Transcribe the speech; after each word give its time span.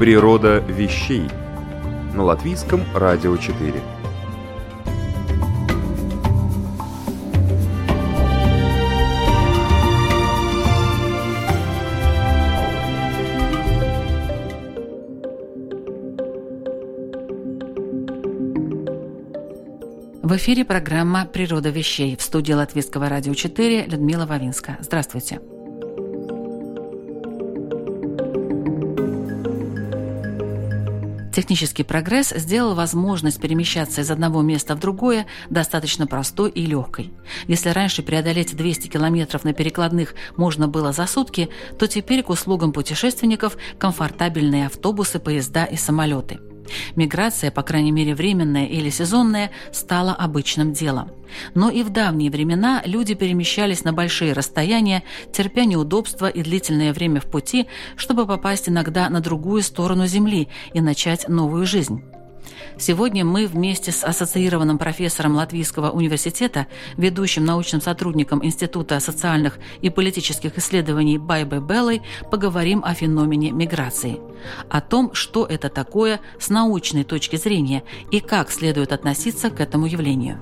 Природа 0.00 0.60
вещей 0.60 1.28
на 2.14 2.22
латвийском 2.22 2.80
радио 2.94 3.36
4. 3.36 3.74
В 20.22 20.36
эфире 20.36 20.64
программа 20.64 21.26
«Природа 21.26 21.68
вещей» 21.68 22.16
в 22.16 22.22
студии 22.22 22.54
Латвийского 22.54 23.10
радио 23.10 23.34
4 23.34 23.84
Людмила 23.84 24.24
Вавинска. 24.24 24.78
Здравствуйте. 24.80 25.40
Технический 31.50 31.82
прогресс 31.82 32.32
сделал 32.36 32.76
возможность 32.76 33.40
перемещаться 33.40 34.02
из 34.02 34.10
одного 34.12 34.40
места 34.40 34.76
в 34.76 34.78
другое 34.78 35.26
достаточно 35.48 36.06
простой 36.06 36.48
и 36.48 36.64
легкой. 36.64 37.12
Если 37.48 37.70
раньше 37.70 38.04
преодолеть 38.04 38.56
200 38.56 38.86
километров 38.86 39.42
на 39.42 39.52
перекладных 39.52 40.14
можно 40.36 40.68
было 40.68 40.92
за 40.92 41.08
сутки, 41.08 41.48
то 41.76 41.88
теперь 41.88 42.22
к 42.22 42.30
услугам 42.30 42.72
путешественников 42.72 43.56
комфортабельные 43.80 44.66
автобусы, 44.66 45.18
поезда 45.18 45.64
и 45.64 45.74
самолеты– 45.74 46.38
Миграция, 46.96 47.50
по 47.50 47.62
крайней 47.62 47.92
мере 47.92 48.14
временная 48.14 48.66
или 48.66 48.90
сезонная, 48.90 49.50
стала 49.72 50.12
обычным 50.12 50.72
делом. 50.72 51.10
Но 51.54 51.70
и 51.70 51.82
в 51.82 51.90
давние 51.90 52.30
времена 52.30 52.82
люди 52.84 53.14
перемещались 53.14 53.84
на 53.84 53.92
большие 53.92 54.32
расстояния, 54.32 55.02
терпя 55.32 55.64
неудобства 55.64 56.28
и 56.28 56.42
длительное 56.42 56.92
время 56.92 57.20
в 57.20 57.26
пути, 57.26 57.66
чтобы 57.96 58.26
попасть 58.26 58.68
иногда 58.68 59.08
на 59.08 59.20
другую 59.20 59.62
сторону 59.62 60.06
Земли 60.06 60.48
и 60.74 60.80
начать 60.80 61.28
новую 61.28 61.66
жизнь. 61.66 62.02
Сегодня 62.78 63.24
мы 63.24 63.46
вместе 63.46 63.92
с 63.92 64.04
ассоциированным 64.04 64.78
профессором 64.78 65.34
Латвийского 65.34 65.90
университета, 65.90 66.66
ведущим 66.96 67.44
научным 67.44 67.80
сотрудником 67.80 68.44
Института 68.44 69.00
социальных 69.00 69.58
и 69.80 69.90
политических 69.90 70.56
исследований 70.58 71.18
Байбе 71.18 71.60
Беллой 71.60 72.02
поговорим 72.30 72.82
о 72.84 72.94
феномене 72.94 73.50
миграции. 73.50 74.20
О 74.68 74.80
том, 74.80 75.14
что 75.14 75.46
это 75.46 75.68
такое 75.68 76.20
с 76.38 76.48
научной 76.48 77.04
точки 77.04 77.36
зрения 77.36 77.82
и 78.10 78.20
как 78.20 78.50
следует 78.50 78.92
относиться 78.92 79.50
к 79.50 79.60
этому 79.60 79.86
явлению. 79.86 80.38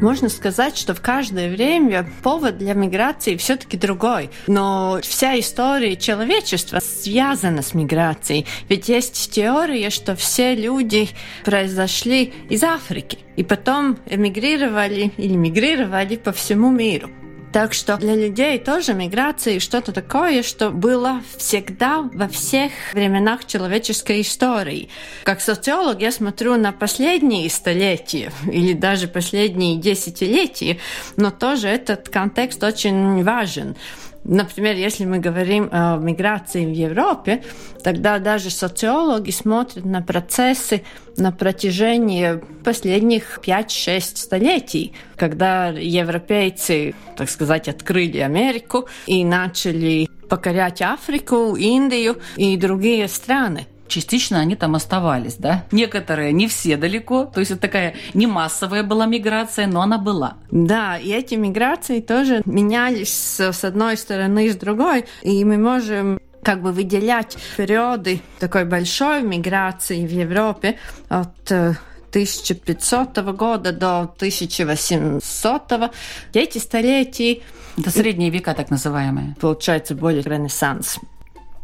Можно 0.00 0.28
сказать, 0.28 0.76
что 0.76 0.94
в 0.94 1.00
каждое 1.00 1.50
время 1.50 2.08
повод 2.22 2.58
для 2.58 2.74
миграции 2.74 3.36
все-таки 3.36 3.76
другой. 3.76 4.30
Но 4.46 5.00
вся 5.02 5.38
история 5.38 5.96
человечества 5.96 6.78
связана 6.80 7.62
с 7.62 7.74
миграцией. 7.74 8.46
Ведь 8.68 8.88
есть 8.88 9.32
теория, 9.32 9.90
что 9.90 10.14
все 10.14 10.54
люди 10.54 11.08
произошли 11.44 12.32
из 12.48 12.62
Африки 12.62 13.18
и 13.36 13.42
потом 13.42 13.98
эмигрировали 14.06 15.12
или 15.16 15.34
мигрировали 15.34 16.16
по 16.16 16.32
всему 16.32 16.70
миру. 16.70 17.10
Так 17.52 17.72
что 17.72 17.96
для 17.96 18.14
людей 18.14 18.58
тоже 18.58 18.92
миграция 18.92 19.58
что-то 19.58 19.92
такое, 19.92 20.42
что 20.42 20.70
было 20.70 21.22
всегда 21.38 22.02
во 22.12 22.28
всех 22.28 22.72
временах 22.92 23.46
человеческой 23.46 24.20
истории. 24.20 24.90
Как 25.24 25.40
социолог 25.40 26.00
я 26.02 26.12
смотрю 26.12 26.56
на 26.56 26.72
последние 26.72 27.48
столетия 27.48 28.32
или 28.52 28.74
даже 28.74 29.08
последние 29.08 29.76
десятилетия, 29.76 30.78
но 31.16 31.30
тоже 31.30 31.68
этот 31.68 32.10
контекст 32.10 32.62
очень 32.62 33.24
важен. 33.24 33.76
Например, 34.24 34.74
если 34.74 35.04
мы 35.04 35.20
говорим 35.20 35.68
о 35.72 35.96
миграции 35.96 36.66
в 36.66 36.72
Европе, 36.72 37.42
тогда 37.82 38.18
даже 38.18 38.50
социологи 38.50 39.30
смотрят 39.30 39.84
на 39.84 40.02
процессы 40.02 40.82
на 41.16 41.32
протяжении 41.32 42.40
последних 42.62 43.40
5-6 43.42 44.00
столетий, 44.16 44.92
когда 45.16 45.68
европейцы, 45.68 46.94
так 47.16 47.30
сказать, 47.30 47.68
открыли 47.68 48.18
Америку 48.18 48.88
и 49.06 49.24
начали 49.24 50.08
покорять 50.28 50.82
Африку, 50.82 51.56
Индию 51.56 52.18
и 52.36 52.56
другие 52.56 53.08
страны 53.08 53.66
частично 53.88 54.40
они 54.40 54.56
там 54.56 54.74
оставались, 54.74 55.36
да? 55.36 55.64
Некоторые, 55.72 56.32
не 56.32 56.48
все 56.48 56.76
далеко, 56.76 57.24
то 57.24 57.40
есть 57.40 57.52
это 57.52 57.60
такая 57.62 57.94
не 58.14 58.26
массовая 58.26 58.82
была 58.82 59.06
миграция, 59.06 59.66
но 59.66 59.82
она 59.82 59.98
была. 59.98 60.36
Да, 60.50 60.98
и 60.98 61.10
эти 61.10 61.34
миграции 61.34 62.00
тоже 62.00 62.42
менялись 62.44 63.40
с 63.40 63.64
одной 63.64 63.96
стороны 63.96 64.46
и 64.46 64.50
с 64.50 64.56
другой, 64.56 65.04
и 65.22 65.44
мы 65.44 65.58
можем 65.58 66.20
как 66.42 66.62
бы 66.62 66.72
выделять 66.72 67.36
периоды 67.56 68.20
такой 68.38 68.64
большой 68.64 69.22
миграции 69.22 70.06
в 70.06 70.10
Европе 70.10 70.78
от 71.08 71.50
1500 71.50 73.18
э, 73.18 73.22
года 73.32 73.72
до 73.72 74.02
1800 74.02 75.92
эти 76.32 76.58
столетия 76.58 77.42
это 77.78 77.90
средние 77.90 78.30
века, 78.30 78.54
так 78.54 78.70
называемые. 78.70 79.36
Получается, 79.40 79.94
более 79.94 80.22
ренессанс. 80.22 80.98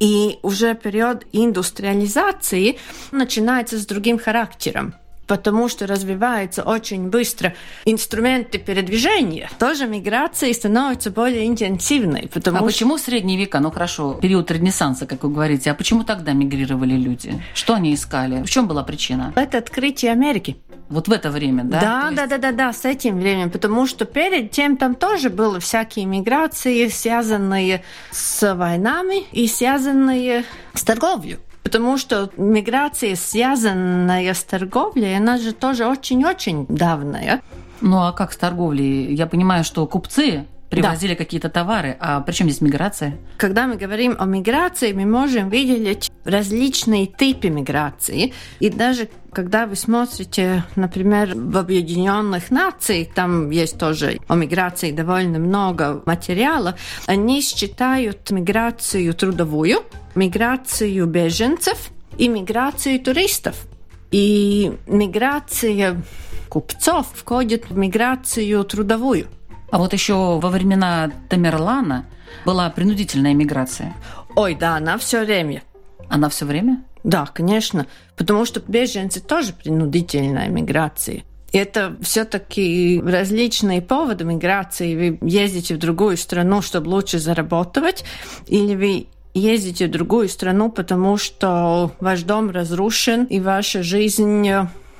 И 0.01 0.39
уже 0.43 0.75
период 0.75 1.25
индустриализации 1.33 2.79
начинается 3.13 3.79
с 3.79 3.87
другим 3.87 4.19
характером 4.19 4.95
потому 5.27 5.69
что 5.69 5.87
развивается 5.87 6.63
очень 6.63 7.09
быстро 7.09 7.55
инструменты 7.85 8.59
передвижения, 8.59 9.49
тоже 9.59 9.87
миграция 9.87 10.53
становится 10.53 11.11
более 11.11 11.47
интенсивной. 11.47 12.29
Потому 12.33 12.59
а 12.59 12.61
что... 12.61 12.67
почему 12.67 12.99
средние 12.99 13.39
века, 13.39 13.61
ну 13.61 13.71
хорошо, 13.71 14.15
период 14.15 14.51
Ренессанса, 14.51 15.07
как 15.07 15.23
вы 15.23 15.31
говорите, 15.31 15.71
а 15.71 15.75
почему 15.75 16.05
тогда 16.05 16.33
мигрировали 16.33 16.95
люди? 16.95 17.43
Что 17.55 17.75
они 17.75 17.95
искали? 17.95 18.43
В 18.43 18.51
чем 18.51 18.67
была 18.67 18.83
причина? 18.83 19.33
Это 19.37 19.59
открытие 19.59 20.13
Америки. 20.13 20.57
Вот 20.89 21.09
в 21.09 21.13
это 21.13 21.31
время, 21.31 21.65
да? 21.65 21.81
Да, 21.81 22.05
есть... 22.05 22.17
да, 22.17 22.27
да, 22.27 22.39
да, 22.39 22.53
да, 22.53 22.73
с 22.73 22.85
этим 22.85 23.19
временем, 23.19 23.51
потому 23.51 23.87
что 23.87 24.05
перед 24.05 24.51
тем 24.51 24.77
там 24.77 24.95
тоже 24.95 25.31
было 25.31 25.59
всякие 25.59 26.05
миграции, 26.05 26.89
связанные 26.89 27.83
с 28.11 28.55
войнами 28.55 29.25
и 29.33 29.49
связанные 29.49 30.45
с 30.75 30.83
торговлей. 30.83 31.39
Потому 31.75 31.99
что 31.99 32.31
миграция, 32.37 33.17
связанная 33.17 34.33
с 34.33 34.45
торговлей, 34.45 35.17
она 35.17 35.39
же 35.39 35.53
тоже 35.53 35.87
очень-очень 35.87 36.67
давняя. 36.69 37.43
Ну 37.81 37.99
а 37.99 38.13
как 38.13 38.33
с 38.33 38.37
торговлей? 38.37 39.13
Я 39.13 39.27
понимаю, 39.27 39.65
что 39.65 39.85
купцы 39.89 40.47
привозили 40.71 41.15
да. 41.15 41.19
какие-то 41.19 41.49
товары. 41.49 41.97
А 41.99 42.21
при 42.21 42.33
чем 42.33 42.49
здесь 42.49 42.61
миграция? 42.61 43.17
Когда 43.39 43.67
мы 43.67 43.75
говорим 43.75 44.15
о 44.21 44.25
миграции, 44.25 44.93
мы 44.93 45.05
можем 45.05 45.49
видеть 45.49 46.13
различные 46.25 47.07
типы 47.07 47.49
миграции. 47.49 48.33
И 48.61 48.71
даже 48.71 49.09
когда 49.33 49.67
вы 49.67 49.75
смотрите, 49.75 50.63
например, 50.77 51.33
в 51.35 51.57
Объединенных 51.57 52.53
Нациях, 52.53 53.09
там 53.15 53.51
есть 53.51 53.79
тоже 53.79 54.21
о 54.29 54.37
миграции 54.37 54.93
довольно 54.93 55.41
много 55.41 56.03
материала, 56.07 56.77
они 57.07 57.43
считают 57.43 58.31
миграцию 58.31 59.13
трудовую, 59.13 59.83
миграцию 60.15 61.07
беженцев 61.07 61.91
и 62.19 62.29
миграцию 62.29 63.01
туристов. 63.01 63.67
И 64.11 64.73
миграция 64.87 66.03
купцов 66.49 67.09
входит 67.15 67.69
в 67.71 67.77
миграцию 67.77 68.63
трудовую. 68.65 69.27
А 69.71 69.79
вот 69.79 69.93
еще 69.93 70.39
во 70.39 70.49
времена 70.51 71.11
Тамерлана 71.29 72.07
была 72.45 72.71
принудительная 72.71 73.35
миграция. 73.35 73.95
Ой, 74.37 74.55
да, 74.55 74.77
она 74.77 74.99
все 74.99 75.25
время. 75.25 75.63
Она 76.09 76.29
все 76.29 76.45
время? 76.45 76.85
Да, 77.03 77.27
конечно. 77.27 77.87
Потому 78.17 78.45
что 78.45 78.61
беженцы 78.61 79.21
тоже 79.21 79.53
принудительная 79.53 80.49
миграция. 80.49 81.25
Это 81.53 81.97
все-таки 82.01 83.01
различные 83.05 83.81
поводы 83.81 84.25
миграции. 84.25 84.97
Вы 84.97 85.19
ездите 85.29 85.75
в 85.75 85.79
другую 85.79 86.17
страну, 86.17 86.63
чтобы 86.63 86.89
лучше 86.89 87.19
заработать, 87.19 88.05
или 88.49 88.75
вы 88.75 89.07
ездите 89.35 89.87
в 89.87 89.91
другую 89.91 90.29
страну, 90.29 90.71
потому 90.71 91.17
что 91.17 91.93
ваш 92.01 92.23
дом 92.23 92.51
разрушен 92.51 93.25
и 93.25 93.41
ваша 93.41 93.83
жизнь 93.83 94.49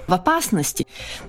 в 0.07 0.13
опасности. 0.13 0.87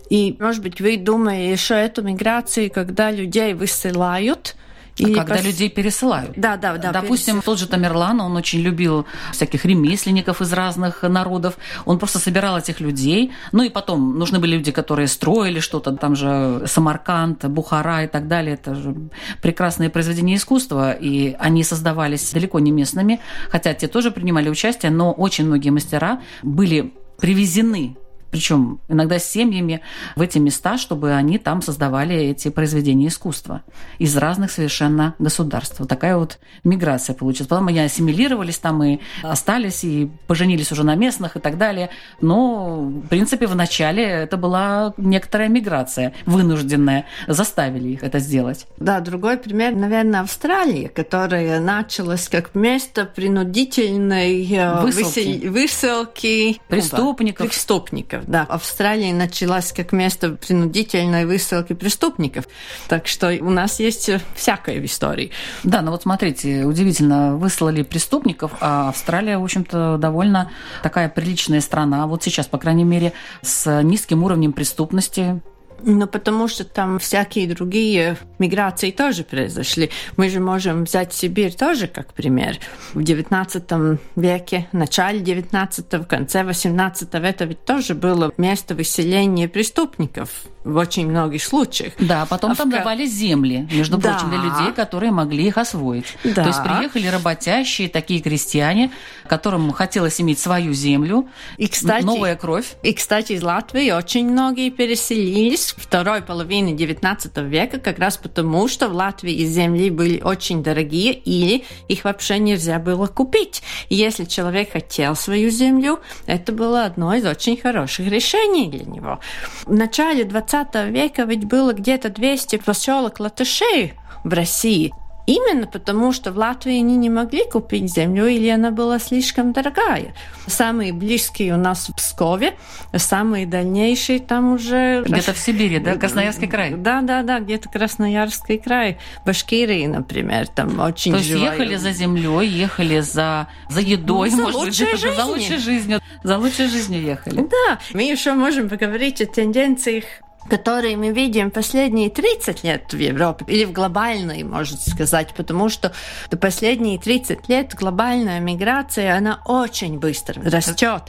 И, 0.09 0.35
может 0.39 0.61
быть, 0.61 0.81
вы 0.81 0.97
думаете, 0.97 1.61
что 1.61 1.75
эту 1.75 2.01
миграцию, 2.03 2.71
когда 2.71 3.11
людей 3.11 3.53
высылают, 3.53 4.55
и 4.97 5.13
а 5.13 5.17
когда 5.17 5.35
пос... 5.35 5.43
людей 5.43 5.69
пересылают. 5.69 6.31
Да, 6.37 6.57
да, 6.57 6.77
да. 6.77 6.91
Допустим, 6.91 7.35
перес... 7.35 7.45
тот 7.45 7.59
же 7.59 7.67
Тамерлан, 7.67 8.21
он 8.21 8.35
очень 8.35 8.61
любил 8.61 9.05
всяких 9.31 9.65
ремесленников 9.65 10.41
из 10.41 10.53
разных 10.53 11.03
народов. 11.03 11.57
Он 11.85 11.99
просто 11.99 12.19
собирал 12.19 12.57
этих 12.57 12.79
людей. 12.79 13.31
Ну 13.51 13.63
и 13.63 13.69
потом 13.69 14.17
нужны 14.17 14.39
были 14.39 14.55
люди, 14.55 14.71
которые 14.71 15.07
строили 15.07 15.59
что-то. 15.59 15.91
Там 15.91 16.15
же 16.15 16.63
Самарканд, 16.65 17.45
Бухара 17.45 18.03
и 18.03 18.07
так 18.07 18.27
далее. 18.27 18.53
Это 18.53 18.75
же 18.75 18.95
прекрасные 19.41 19.89
произведения 19.89 20.35
искусства. 20.35 20.93
И 20.93 21.35
они 21.39 21.63
создавались 21.63 22.31
далеко 22.31 22.59
не 22.59 22.71
местными. 22.71 23.19
Хотя 23.49 23.73
те 23.73 23.87
тоже 23.87 24.11
принимали 24.11 24.49
участие, 24.49 24.91
но 24.91 25.11
очень 25.11 25.45
многие 25.45 25.71
мастера 25.71 26.21
были 26.41 26.93
привезены 27.17 27.97
причем 28.31 28.79
иногда 28.89 29.19
с 29.19 29.25
семьями 29.29 29.81
в 30.15 30.21
эти 30.21 30.37
места, 30.37 30.77
чтобы 30.77 31.13
они 31.13 31.37
там 31.37 31.61
создавали 31.61 32.15
эти 32.15 32.49
произведения 32.49 33.07
искусства 33.07 33.63
из 33.99 34.15
разных 34.17 34.51
совершенно 34.51 35.15
государств. 35.19 35.79
Вот 35.79 35.89
такая 35.89 36.17
вот 36.17 36.39
миграция 36.63 37.15
получилась. 37.15 37.47
Потом 37.47 37.67
они 37.67 37.79
ассимилировались 37.79 38.57
там 38.57 38.83
и 38.83 38.99
остались, 39.23 39.83
и 39.83 40.09
поженились 40.27 40.71
уже 40.71 40.83
на 40.83 40.95
местных 40.95 41.37
и 41.37 41.39
так 41.39 41.57
далее. 41.57 41.89
Но, 42.21 42.81
в 42.81 43.07
принципе, 43.07 43.47
в 43.47 43.55
начале 43.55 44.03
это 44.03 44.37
была 44.37 44.93
некоторая 44.97 45.49
миграция 45.49 46.13
вынужденная. 46.25 47.05
Заставили 47.27 47.89
их 47.89 48.03
это 48.03 48.19
сделать. 48.19 48.67
Да, 48.77 48.99
другой 48.99 49.37
пример, 49.37 49.75
наверное, 49.75 50.21
Австралия, 50.21 50.89
которая 50.89 51.59
началась 51.59 52.27
как 52.27 52.55
место 52.55 53.05
принудительной 53.05 54.45
э, 54.51 54.81
высылки, 54.81 55.47
высылки 55.47 56.61
преступников. 56.67 57.47
преступников 57.47 58.24
да. 58.27 58.43
Австралия 58.43 59.13
началась 59.13 59.71
как 59.71 59.91
место 59.91 60.31
принудительной 60.31 61.25
высылки 61.25 61.73
преступников. 61.73 62.45
Так 62.87 63.07
что 63.07 63.29
у 63.29 63.49
нас 63.49 63.79
есть 63.79 64.09
всякое 64.35 64.79
в 64.79 64.85
истории. 64.85 65.31
Да, 65.63 65.81
но 65.81 65.91
вот 65.91 66.03
смотрите, 66.03 66.65
удивительно, 66.65 67.35
выслали 67.35 67.83
преступников, 67.83 68.51
а 68.59 68.89
Австралия, 68.89 69.37
в 69.37 69.43
общем-то, 69.43 69.97
довольно 69.97 70.51
такая 70.83 71.09
приличная 71.09 71.61
страна. 71.61 72.07
Вот 72.07 72.23
сейчас, 72.23 72.47
по 72.47 72.57
крайней 72.57 72.83
мере, 72.83 73.13
с 73.41 73.81
низким 73.81 74.23
уровнем 74.23 74.53
преступности, 74.53 75.41
ну, 75.83 76.07
потому 76.07 76.47
что 76.47 76.63
там 76.63 76.99
всякие 76.99 77.47
другие 77.47 78.17
миграции 78.39 78.91
тоже 78.91 79.23
произошли. 79.23 79.91
Мы 80.17 80.29
же 80.29 80.39
можем 80.39 80.83
взять 80.85 81.13
Сибирь 81.13 81.53
тоже 81.53 81.87
как 81.87 82.13
пример. 82.13 82.57
В 82.93 82.99
XIX 82.99 83.99
веке, 84.15 84.67
начале 84.71 85.19
XIX, 85.19 86.05
конце 86.05 86.41
XVIII 86.41 87.25
это 87.27 87.45
ведь 87.45 87.65
тоже 87.65 87.93
было 87.95 88.31
место 88.37 88.75
выселения 88.75 89.47
преступников 89.47 90.45
в 90.65 90.77
очень 90.77 91.07
многих 91.07 91.43
случаях. 91.43 91.93
Да, 91.99 92.25
потом 92.25 92.51
а 92.51 92.55
там 92.55 92.69
в... 92.69 92.71
давали 92.71 93.05
земли, 93.05 93.67
между 93.71 93.97
да. 93.97 94.09
прочим, 94.09 94.29
для 94.29 94.39
людей, 94.39 94.73
которые 94.75 95.11
могли 95.11 95.47
их 95.47 95.57
освоить. 95.57 96.17
Да. 96.23 96.43
То 96.43 96.47
есть 96.47 96.63
приехали 96.63 97.07
работящие, 97.07 97.87
такие 97.87 98.19
крестьяне, 98.19 98.91
которым 99.27 99.71
хотелось 99.71 100.19
иметь 100.19 100.39
свою 100.39 100.73
землю, 100.73 101.29
и, 101.57 101.67
кстати, 101.67 102.03
новая 102.03 102.35
кровь. 102.35 102.75
И, 102.81 102.93
кстати, 102.93 103.33
из 103.33 103.43
Латвии 103.43 103.91
очень 103.91 104.27
многие 104.27 104.71
переселились 104.71 105.73
в 105.77 105.83
второй 105.83 106.23
половине 106.23 106.73
XIX 106.73 107.47
века, 107.47 107.77
как 107.79 107.99
раз 107.99 108.17
потому, 108.17 108.67
что 108.67 108.89
в 108.89 108.93
Латвии 108.93 109.45
земли 109.45 109.91
были 109.91 110.19
очень 110.21 110.63
дорогие 110.63 111.13
или 111.13 111.63
их 111.87 112.05
вообще 112.05 112.39
нельзя 112.39 112.79
было 112.79 113.05
купить. 113.05 113.61
И 113.89 113.95
если 113.95 114.25
человек 114.25 114.71
хотел 114.71 115.15
свою 115.15 115.51
землю, 115.51 115.99
это 116.25 116.51
было 116.51 116.85
одно 116.85 117.13
из 117.13 117.25
очень 117.25 117.55
хороших 117.55 118.07
решений 118.07 118.67
для 118.67 118.85
него. 118.85 119.19
В 119.65 119.73
начале 119.73 120.23
20 120.23 120.54
20 120.63 120.93
века 120.93 121.23
ведь 121.23 121.45
было 121.45 121.73
где-то 121.73 122.09
200 122.09 122.57
поселок 122.57 123.19
латышей 123.19 123.93
в 124.23 124.33
России. 124.33 124.93
Именно 125.27 125.65
потому, 125.65 126.13
что 126.13 126.31
в 126.31 126.37
Латвии 126.37 126.77
они 126.77 126.97
не 126.97 127.09
могли 127.09 127.49
купить 127.49 127.91
землю, 127.91 128.27
или 128.27 128.47
она 128.47 128.69
была 128.69 128.99
слишком 128.99 129.53
дорогая. 129.53 130.13
Самые 130.45 130.93
близкие 130.93 131.55
у 131.55 131.57
нас 131.57 131.89
в 131.89 131.95
Пскове, 131.95 132.53
самые 132.95 133.47
дальнейшие 133.47 134.19
там 134.19 134.53
уже... 134.53 135.01
Где-то 135.03 135.33
в 135.33 135.39
Сибири, 135.39 135.79
да? 135.79 135.95
Красноярский 135.95 136.47
край? 136.47 136.75
Да, 136.75 137.01
да, 137.01 137.23
да, 137.23 137.39
где-то 137.39 137.69
Красноярский 137.69 138.59
край. 138.59 138.99
Башкирии, 139.25 139.87
например, 139.87 140.47
там 140.47 140.79
очень 140.79 141.13
То 141.13 141.17
есть 141.17 141.29
живая... 141.29 141.53
ехали 141.53 141.75
за 141.75 141.91
землей, 141.91 142.47
ехали 142.47 142.99
за, 142.99 143.47
за 143.67 143.81
едой, 143.81 144.29
ну, 144.29 144.37
за 144.37 144.43
может 144.43 144.61
быть, 144.61 144.75
жизнью. 144.75 145.15
за 145.15 145.25
лучшей 145.25 145.57
жизнью. 145.57 146.01
За 146.23 146.37
лучшей 146.37 146.67
жизнью 146.67 147.01
ехали. 147.01 147.37
Да, 147.37 147.79
мы 147.93 148.03
еще 148.03 148.33
можем 148.33 148.69
поговорить 148.69 149.21
о 149.21 149.25
тенденциях 149.25 150.03
которые 150.49 150.97
мы 150.97 151.11
видим 151.11 151.51
последние 151.51 152.09
30 152.09 152.63
лет 152.63 152.93
в 152.93 152.97
Европе, 152.97 153.45
или 153.47 153.65
в 153.65 153.71
глобальной, 153.71 154.43
можно 154.43 154.77
сказать, 154.77 155.33
потому 155.35 155.69
что 155.69 155.91
последние 156.39 156.99
30 156.99 157.49
лет 157.49 157.73
глобальная 157.73 158.39
миграция, 158.39 159.17
она 159.17 159.41
очень 159.45 159.99
быстро 159.99 160.41
растет. 160.41 161.03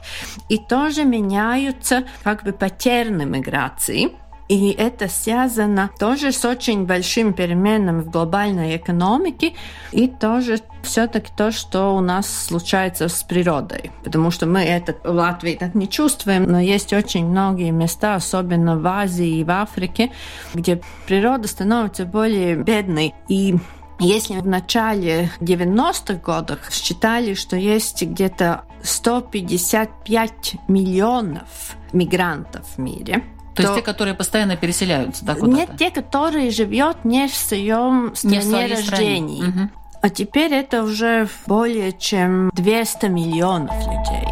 И 0.48 0.58
тоже 0.58 1.04
меняются 1.04 2.04
как 2.22 2.44
бы 2.44 2.52
патерны 2.52 3.24
миграции. 3.24 4.12
И 4.48 4.70
это 4.70 5.08
связано 5.08 5.90
тоже 5.98 6.30
с 6.32 6.44
очень 6.44 6.86
большим 6.86 7.32
переменами 7.32 8.02
в 8.02 8.10
глобальной 8.10 8.76
экономике 8.76 9.54
и 9.90 10.06
тоже 10.06 10.60
все-таки 10.82 11.32
то, 11.36 11.50
что 11.50 11.96
у 11.96 12.00
нас 12.00 12.28
случается 12.46 13.08
с 13.08 13.22
природой. 13.24 13.90
Потому 14.04 14.30
что 14.30 14.46
мы 14.46 14.60
это 14.60 14.94
в 15.02 15.12
Латвии 15.12 15.56
так 15.56 15.74
не 15.74 15.88
чувствуем, 15.88 16.44
но 16.44 16.60
есть 16.60 16.92
очень 16.92 17.26
многие 17.26 17.70
места, 17.70 18.14
особенно 18.14 18.78
в 18.78 18.86
Азии 18.86 19.38
и 19.38 19.44
в 19.44 19.50
Африке, 19.50 20.12
где 20.54 20.80
природа 21.06 21.48
становится 21.48 22.04
более 22.04 22.54
бедной. 22.54 23.14
И 23.28 23.56
если 23.98 24.34
в 24.34 24.46
начале 24.46 25.30
90-х 25.40 26.20
годов 26.20 26.58
считали, 26.70 27.34
что 27.34 27.56
есть 27.56 28.02
где-то 28.02 28.64
155 28.82 30.56
миллионов 30.68 31.76
мигрантов 31.92 32.66
в 32.76 32.78
мире, 32.78 33.24
то, 33.56 33.62
то 33.62 33.68
есть 33.70 33.74
те, 33.76 33.82
которые 33.82 34.14
постоянно 34.14 34.56
переселяются, 34.56 35.24
да, 35.24 35.34
куда-то? 35.34 35.56
Нет, 35.56 35.70
те, 35.78 35.90
которые 35.90 36.50
живет 36.50 37.04
не 37.04 37.26
в 37.26 37.34
своем 37.34 38.14
стране 38.14 38.38
не 38.38 38.66
в 38.66 38.70
рождения. 38.70 39.44
Угу. 39.48 39.70
А 40.02 40.10
теперь 40.10 40.52
это 40.52 40.82
уже 40.82 41.26
более 41.46 41.92
чем 41.92 42.50
200 42.54 43.06
миллионов 43.06 43.74
людей. 43.86 44.25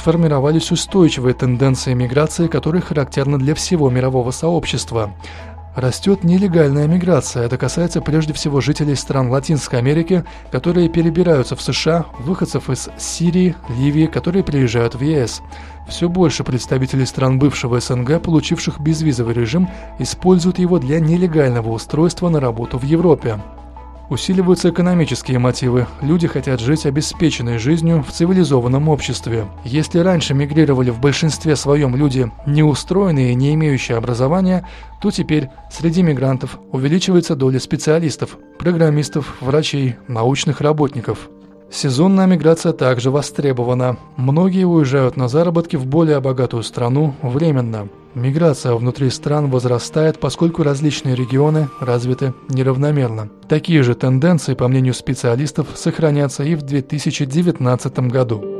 Сформировались 0.00 0.72
устойчивые 0.72 1.34
тенденции 1.34 1.92
миграции, 1.92 2.46
которые 2.46 2.80
характерны 2.80 3.36
для 3.36 3.54
всего 3.54 3.90
мирового 3.90 4.30
сообщества. 4.30 5.12
Растет 5.76 6.24
нелегальная 6.24 6.86
миграция. 6.86 7.44
Это 7.44 7.58
касается 7.58 8.00
прежде 8.00 8.32
всего 8.32 8.62
жителей 8.62 8.94
стран 8.94 9.30
Латинской 9.30 9.78
Америки, 9.78 10.24
которые 10.50 10.88
перебираются 10.88 11.54
в 11.54 11.60
США, 11.60 12.06
выходцев 12.18 12.70
из 12.70 12.88
Сирии, 12.98 13.54
Ливии, 13.68 14.06
которые 14.06 14.42
приезжают 14.42 14.94
в 14.94 15.02
ЕС. 15.02 15.42
Все 15.86 16.08
больше 16.08 16.44
представителей 16.44 17.04
стран 17.04 17.38
бывшего 17.38 17.78
СНГ, 17.78 18.22
получивших 18.22 18.80
безвизовый 18.80 19.34
режим, 19.34 19.68
используют 19.98 20.58
его 20.58 20.78
для 20.78 20.98
нелегального 20.98 21.68
устройства 21.68 22.30
на 22.30 22.40
работу 22.40 22.78
в 22.78 22.84
Европе. 22.84 23.38
Усиливаются 24.10 24.70
экономические 24.70 25.38
мотивы. 25.38 25.86
Люди 26.00 26.26
хотят 26.26 26.58
жить 26.58 26.84
обеспеченной 26.84 27.58
жизнью 27.58 28.04
в 28.06 28.10
цивилизованном 28.12 28.88
обществе. 28.88 29.46
Если 29.64 30.00
раньше 30.00 30.34
мигрировали 30.34 30.90
в 30.90 31.00
большинстве 31.00 31.54
своем 31.54 31.94
люди 31.94 32.30
неустроенные 32.44 33.36
не 33.36 33.54
имеющие 33.54 33.96
образования, 33.96 34.66
то 35.00 35.12
теперь 35.12 35.48
среди 35.70 36.02
мигрантов 36.02 36.58
увеличивается 36.72 37.36
доля 37.36 37.60
специалистов, 37.60 38.36
программистов, 38.58 39.36
врачей, 39.40 39.94
научных 40.08 40.60
работников– 40.60 41.30
Сезонная 41.72 42.26
миграция 42.26 42.72
также 42.72 43.12
востребована. 43.12 43.96
Многие 44.16 44.64
уезжают 44.64 45.16
на 45.16 45.28
заработки 45.28 45.76
в 45.76 45.86
более 45.86 46.18
богатую 46.18 46.64
страну 46.64 47.14
временно. 47.22 47.88
Миграция 48.14 48.74
внутри 48.74 49.08
стран 49.10 49.50
возрастает, 49.50 50.18
поскольку 50.18 50.62
различные 50.62 51.14
регионы 51.14 51.68
развиты 51.80 52.34
неравномерно. 52.48 53.28
Такие 53.48 53.82
же 53.82 53.94
тенденции, 53.94 54.54
по 54.54 54.66
мнению 54.66 54.94
специалистов, 54.94 55.68
сохранятся 55.74 56.42
и 56.42 56.56
в 56.56 56.62
2019 56.62 57.98
году. 58.10 58.59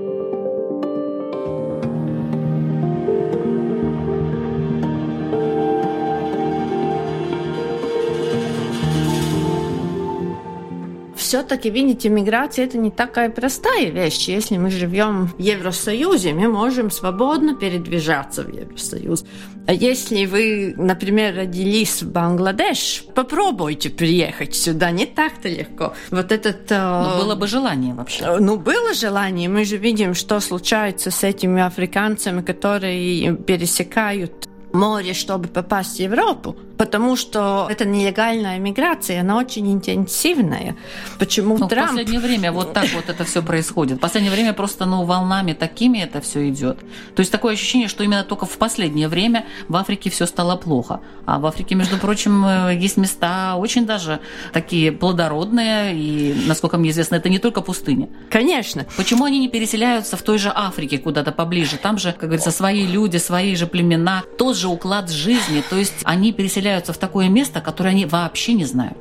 Все-таки, 11.30 11.70
видите, 11.70 12.08
миграция 12.08 12.64
это 12.64 12.76
не 12.76 12.90
такая 12.90 13.30
простая 13.30 13.90
вещь. 13.90 14.26
Если 14.26 14.56
мы 14.56 14.68
живем 14.68 15.28
в 15.28 15.38
Евросоюзе, 15.38 16.32
мы 16.32 16.48
можем 16.48 16.90
свободно 16.90 17.54
передвижаться 17.54 18.42
в 18.42 18.52
Евросоюз. 18.52 19.24
А 19.68 19.72
если 19.72 20.26
вы, 20.26 20.74
например, 20.76 21.36
родились 21.36 22.02
в 22.02 22.10
Бангладеш, 22.10 23.04
попробуйте 23.14 23.90
приехать 23.90 24.56
сюда, 24.56 24.90
не 24.90 25.06
так-то 25.06 25.48
легко. 25.48 25.94
Вот 26.10 26.32
этот... 26.32 26.68
Но 26.68 27.18
было 27.22 27.36
бы 27.36 27.46
желание 27.46 27.94
вообще. 27.94 28.38
Ну, 28.40 28.56
было 28.56 28.92
желание. 28.92 29.48
Мы 29.48 29.64
же 29.64 29.76
видим, 29.76 30.14
что 30.14 30.40
случается 30.40 31.12
с 31.12 31.22
этими 31.22 31.62
африканцами, 31.62 32.42
которые 32.42 33.36
пересекают 33.36 34.48
море, 34.72 35.14
чтобы 35.14 35.48
попасть 35.48 35.96
в 35.96 36.00
Европу, 36.00 36.56
потому 36.80 37.14
что 37.14 37.66
это 37.68 37.84
нелегальная 37.84 38.58
миграция, 38.58 39.20
она 39.20 39.36
очень 39.36 39.70
интенсивная. 39.70 40.76
Почему 41.18 41.58
ну, 41.58 41.68
Трамп... 41.68 41.90
В 41.90 41.90
последнее 41.90 42.20
время 42.20 42.52
вот 42.52 42.72
так 42.72 42.88
вот 42.94 43.10
это 43.10 43.24
все 43.24 43.42
происходит. 43.42 43.98
В 43.98 44.00
последнее 44.00 44.32
время 44.32 44.54
просто 44.54 44.86
ну, 44.86 45.04
волнами 45.04 45.52
такими 45.52 45.98
это 45.98 46.22
все 46.22 46.48
идет. 46.48 46.78
То 47.14 47.20
есть 47.20 47.30
такое 47.30 47.52
ощущение, 47.52 47.86
что 47.86 48.02
именно 48.02 48.24
только 48.24 48.46
в 48.46 48.56
последнее 48.56 49.08
время 49.08 49.44
в 49.68 49.76
Африке 49.76 50.08
все 50.08 50.24
стало 50.24 50.56
плохо. 50.56 51.00
А 51.26 51.38
в 51.38 51.44
Африке, 51.44 51.74
между 51.74 51.98
прочим, 51.98 52.46
э, 52.46 52.74
есть 52.74 52.96
места 52.96 53.56
очень 53.56 53.84
даже 53.84 54.20
такие 54.54 54.90
плодородные, 54.90 55.94
и, 55.94 56.34
насколько 56.46 56.78
мне 56.78 56.88
известно, 56.90 57.16
это 57.16 57.28
не 57.28 57.38
только 57.38 57.60
пустыня. 57.60 58.08
Конечно. 58.30 58.86
Почему 58.96 59.24
они 59.26 59.38
не 59.38 59.50
переселяются 59.50 60.16
в 60.16 60.22
той 60.22 60.38
же 60.38 60.50
Африке 60.54 60.96
куда-то 60.96 61.30
поближе? 61.30 61.76
Там 61.76 61.98
же, 61.98 62.12
как 62.12 62.30
говорится, 62.30 62.50
свои 62.50 62.86
люди, 62.86 63.18
свои 63.18 63.54
же 63.54 63.66
племена, 63.66 64.22
тот 64.38 64.56
же 64.56 64.68
уклад 64.68 65.10
жизни. 65.10 65.62
То 65.68 65.76
есть 65.76 66.00
они 66.04 66.32
переселяются 66.32 66.69
в 66.78 66.98
такое 66.98 67.28
место, 67.28 67.60
которое 67.60 67.90
они 67.90 68.06
вообще 68.06 68.54
не 68.54 68.64
знают. 68.64 68.98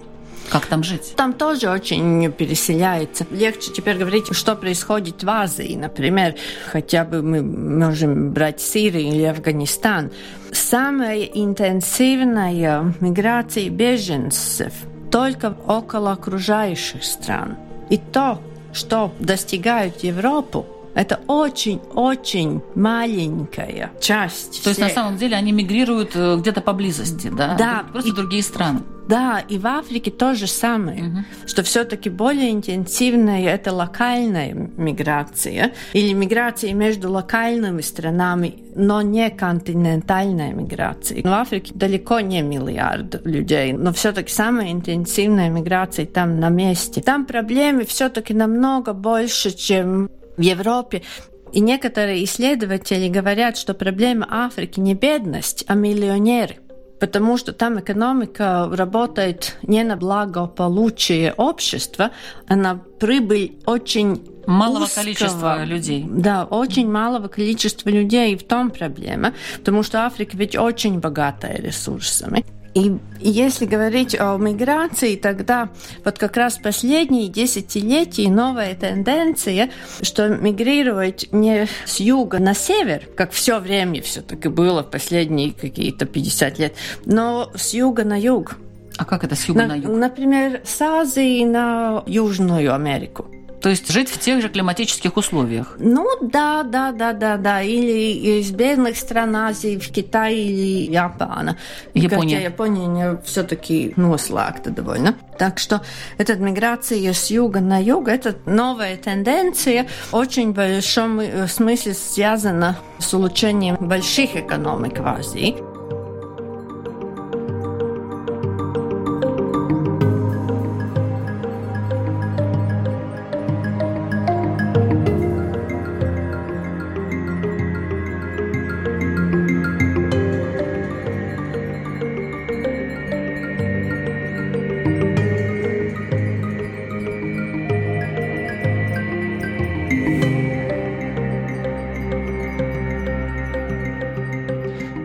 Как 0.50 0.66
там 0.66 0.84
жить? 0.84 1.14
Там 1.16 1.34
тоже 1.34 1.70
очень 1.70 2.32
переселяется. 2.32 3.26
Легче 3.30 3.72
теперь 3.72 3.98
говорить, 3.98 4.34
что 4.34 4.56
происходит 4.56 5.24
в 5.24 5.30
Азии, 5.30 5.76
например. 5.76 6.36
Хотя 6.72 7.06
бы 7.06 7.22
мы 7.22 7.44
можем 7.44 8.32
брать 8.32 8.60
Сирию 8.60 9.04
или 9.04 9.24
Афганистан. 9.24 10.12
Самая 10.52 11.22
интенсивная 11.24 12.96
миграция 13.00 13.70
беженцев 13.70 14.74
только 15.12 15.56
около 15.68 16.14
окружающих 16.14 17.04
стран. 17.04 17.58
И 17.90 17.98
то, 17.98 18.42
что 18.74 19.12
достигают 19.20 20.04
Европу, 20.04 20.66
это 21.00 21.22
очень-очень 21.28 22.62
маленькая 22.76 23.90
часть. 24.02 24.62
То 24.62 24.70
есть 24.70 24.82
на 24.82 24.90
самом 24.90 25.16
деле 25.16 25.38
они 25.38 25.54
мигрируют 25.54 26.12
э, 26.14 26.36
где-то 26.36 26.60
поблизости, 26.60 27.30
да? 27.30 27.56
Да. 27.58 27.86
Просто 27.90 28.10
и, 28.10 28.14
другие 28.14 28.44
страны. 28.44 28.82
Да, 29.08 29.40
и 29.40 29.58
в 29.58 29.66
Африке 29.66 30.12
то 30.12 30.36
же 30.36 30.46
самое, 30.46 31.04
угу. 31.04 31.18
что 31.48 31.64
все-таки 31.64 32.10
более 32.10 32.52
интенсивная 32.52 33.48
это 33.48 33.72
локальная 33.72 34.54
миграция 34.54 35.72
или 35.94 36.12
миграция 36.12 36.74
между 36.74 37.10
локальными 37.10 37.80
странами, 37.82 38.58
но 38.76 39.02
не 39.02 39.30
континентальная 39.30 40.54
миграция. 40.54 41.24
В 41.24 41.28
Африке 41.28 41.72
далеко 41.74 42.20
не 42.20 42.42
миллиард 42.42 43.26
людей, 43.26 43.72
но 43.72 43.94
все-таки 43.94 44.34
самая 44.34 44.74
интенсивная 44.74 45.50
миграция 45.50 46.06
там 46.06 46.42
на 46.42 46.50
месте. 46.50 47.02
Там 47.02 47.26
проблемы 47.26 47.86
все-таки 47.86 48.34
намного 48.34 48.92
больше, 48.92 49.52
чем 49.52 50.10
в 50.40 50.42
Европе. 50.42 51.04
И 51.52 51.60
некоторые 51.60 52.24
исследователи 52.24 53.10
говорят, 53.10 53.58
что 53.58 53.74
проблема 53.74 54.28
Африки 54.30 54.80
не 54.80 54.96
бедность, 54.96 55.66
а 55.68 55.76
миллионеры 55.76 56.58
потому 57.00 57.38
что 57.38 57.54
там 57.54 57.80
экономика 57.80 58.70
работает 58.70 59.56
не 59.62 59.84
на 59.84 59.96
благополучие 59.96 61.34
общества, 61.34 62.12
а 62.46 62.58
на 62.58 62.76
прибыль 62.76 63.58
очень 63.66 64.22
малого 64.46 64.84
узкого, 64.84 65.04
количества 65.04 65.64
людей. 65.64 66.06
Да, 66.10 66.44
очень 66.44 66.92
малого 66.92 67.30
количества 67.30 67.90
людей, 67.90 68.34
и 68.34 68.38
в 68.38 68.44
том 68.44 68.70
проблема, 68.70 69.34
потому 69.60 69.82
что 69.82 70.06
Африка 70.06 70.36
ведь 70.36 70.58
очень 70.58 71.00
богатая 71.00 71.56
ресурсами. 71.56 72.44
И 72.74 72.98
если 73.20 73.66
говорить 73.66 74.16
о 74.20 74.38
миграции, 74.38 75.16
тогда 75.16 75.70
вот 76.06 76.18
как 76.18 76.38
раз 76.38 76.58
последние 76.58 77.28
десятилетия 77.28 78.30
новая 78.30 78.76
тенденция, 78.76 79.72
что 80.02 80.30
мигрировать 80.30 81.28
не 81.32 81.68
с 81.86 82.00
юга 82.00 82.40
на 82.40 82.54
север, 82.54 83.08
как 83.16 83.32
все 83.32 83.60
время 83.60 84.02
все-таки 84.02 84.50
было 84.50 84.84
в 84.84 84.90
последние 84.90 85.52
какие-то 85.52 86.06
50 86.06 86.60
лет, 86.60 86.76
но 87.06 87.52
с 87.56 87.74
юга 87.74 88.04
на 88.04 88.20
юг. 88.20 88.58
А 88.98 89.06
как 89.06 89.24
это 89.24 89.36
с 89.36 89.46
юга 89.46 89.62
на, 89.62 89.68
на 89.68 89.74
юг? 89.76 89.96
Например, 89.96 90.62
с 90.66 90.82
Азии 90.82 91.46
на 91.46 92.04
Южную 92.06 92.74
Америку. 92.74 93.28
То 93.62 93.70
есть 93.70 93.92
жить 93.92 94.10
в 94.10 94.20
тех 94.20 94.42
же 94.42 94.50
климатических 94.50 95.18
условиях? 95.18 95.76
Ну 95.80 96.08
да, 96.22 96.64
да, 96.64 96.92
да, 96.92 97.14
да, 97.14 97.38
да. 97.38 97.62
Или 97.62 98.40
из 98.40 98.52
бедных 98.52 98.98
стран 98.98 99.36
Азии 99.36 99.78
в 99.78 99.92
Китай 99.92 100.36
или 100.36 100.92
Япона. 100.92 101.58
Япония. 101.94 102.36
Хотя 102.36 102.48
Япония 102.48 103.22
все-таки 103.26 103.94
noslēgta 103.98 104.70
довольно. 104.70 105.16
Так 105.38 105.60
что 105.60 105.82
эта 106.18 106.36
миграция 106.36 107.14
с 107.14 107.30
юга 107.30 107.60
на 107.60 107.82
юг, 107.82 108.08
это 108.08 108.36
новая 108.46 108.98
тенденция, 108.98 109.88
очень 110.12 110.52
в 110.52 110.56
большом 110.56 111.22
смысле 111.48 111.94
связана 111.94 112.78
с 113.00 113.14
улучшением 113.14 113.78
больших 113.80 114.36
экономик 114.36 115.00
в 115.00 115.08
Азии. 115.08 115.69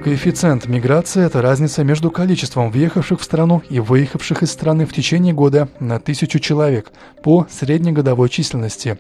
Коэффициент 0.05 0.67
миграции– 0.67 1.25
это 1.25 1.41
разница 1.41 1.83
между 1.83 2.11
количеством 2.11 2.71
въехавших 2.71 3.21
в 3.21 3.25
страну 3.25 3.63
и 3.71 3.81
выехавших 3.81 4.43
из 4.43 4.53
страны 4.53 4.85
в 4.85 4.93
течение 4.93 5.33
года 5.33 5.67
на 5.81 5.99
тысячу 5.99 6.41
человек 6.41 6.93
по 7.23 7.47
среднегодовой 7.51 8.29
численности. 8.29 8.99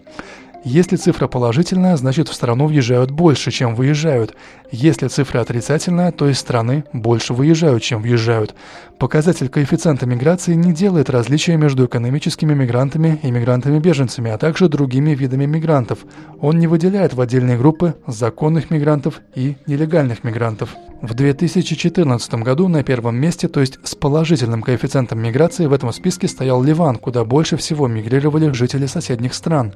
Если 0.64 0.96
цифра 0.96 1.28
положительная, 1.28 1.94
значит 1.98 2.30
в 2.30 2.34
страну 2.34 2.66
въезжают 2.66 3.10
больше, 3.10 3.50
чем 3.50 3.74
выезжают. 3.74 4.34
Если 4.72 5.08
цифра 5.08 5.40
отрицательная, 5.40 6.10
то 6.10 6.26
из 6.26 6.38
страны 6.38 6.84
больше 6.94 7.34
выезжают, 7.34 7.82
чем 7.82 8.00
въезжают. 8.00 8.54
Показатель 8.98 9.50
коэффициента 9.50 10.06
миграции 10.06 10.54
не 10.54 10.72
делает 10.72 11.10
различия 11.10 11.58
между 11.58 11.84
экономическими 11.84 12.54
мигрантами 12.54 13.20
и 13.22 13.30
мигрантами-беженцами, 13.30 14.30
а 14.30 14.38
также 14.38 14.70
другими 14.70 15.10
видами 15.10 15.44
мигрантов. 15.44 15.98
Он 16.40 16.58
не 16.58 16.66
выделяет 16.66 17.12
в 17.12 17.20
отдельные 17.20 17.58
группы 17.58 17.96
законных 18.06 18.70
мигрантов 18.70 19.20
и 19.34 19.56
нелегальных 19.66 20.24
мигрантов. 20.24 20.74
В 21.02 21.12
2014 21.12 22.34
году 22.36 22.68
на 22.68 22.82
первом 22.82 23.16
месте, 23.16 23.46
то 23.48 23.60
есть 23.60 23.78
с 23.84 23.94
положительным 23.94 24.62
коэффициентом 24.62 25.20
миграции, 25.20 25.66
в 25.66 25.74
этом 25.74 25.92
списке 25.92 26.28
стоял 26.28 26.62
Ливан, 26.62 26.96
куда 26.96 27.26
больше 27.26 27.58
всего 27.58 27.88
мигрировали 27.88 28.50
жители 28.52 28.86
соседних 28.86 29.34
стран. 29.34 29.74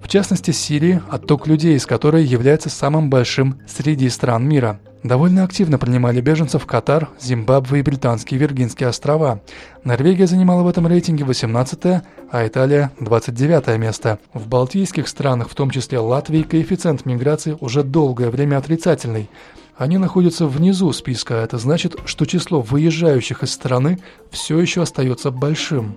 В 0.00 0.06
частности, 0.06 0.27
Сирии, 0.36 1.02
отток 1.08 1.46
людей 1.46 1.76
из 1.76 1.86
которой 1.86 2.24
является 2.24 2.68
самым 2.70 3.10
большим 3.10 3.60
среди 3.66 4.08
стран 4.08 4.48
мира. 4.48 4.80
Довольно 5.02 5.44
активно 5.44 5.78
принимали 5.78 6.20
беженцев 6.20 6.66
Катар, 6.66 7.08
Зимбабве 7.20 7.80
и 7.80 7.82
Британские 7.82 8.40
Виргинские 8.40 8.88
острова. 8.88 9.40
Норвегия 9.84 10.26
занимала 10.26 10.62
в 10.62 10.68
этом 10.68 10.86
рейтинге 10.86 11.24
18 11.24 12.02
а 12.30 12.46
Италия– 12.46 12.92
29 13.00 13.78
место. 13.78 14.18
В 14.34 14.48
балтийских 14.48 15.08
странах, 15.08 15.48
в 15.48 15.54
том 15.54 15.70
числе 15.70 15.98
Латвии, 15.98 16.42
коэффициент 16.42 17.06
миграции 17.06 17.56
уже 17.60 17.82
долгое 17.82 18.30
время 18.30 18.58
отрицательный. 18.58 19.30
Они 19.76 19.96
находятся 19.96 20.46
внизу 20.46 20.92
списка, 20.92 21.34
это 21.34 21.56
значит, 21.58 21.96
что 22.04 22.26
число 22.26 22.60
выезжающих 22.60 23.44
из 23.44 23.52
страны 23.52 24.00
все 24.30 24.58
еще 24.58 24.82
остается 24.82 25.30
большим. 25.30 25.94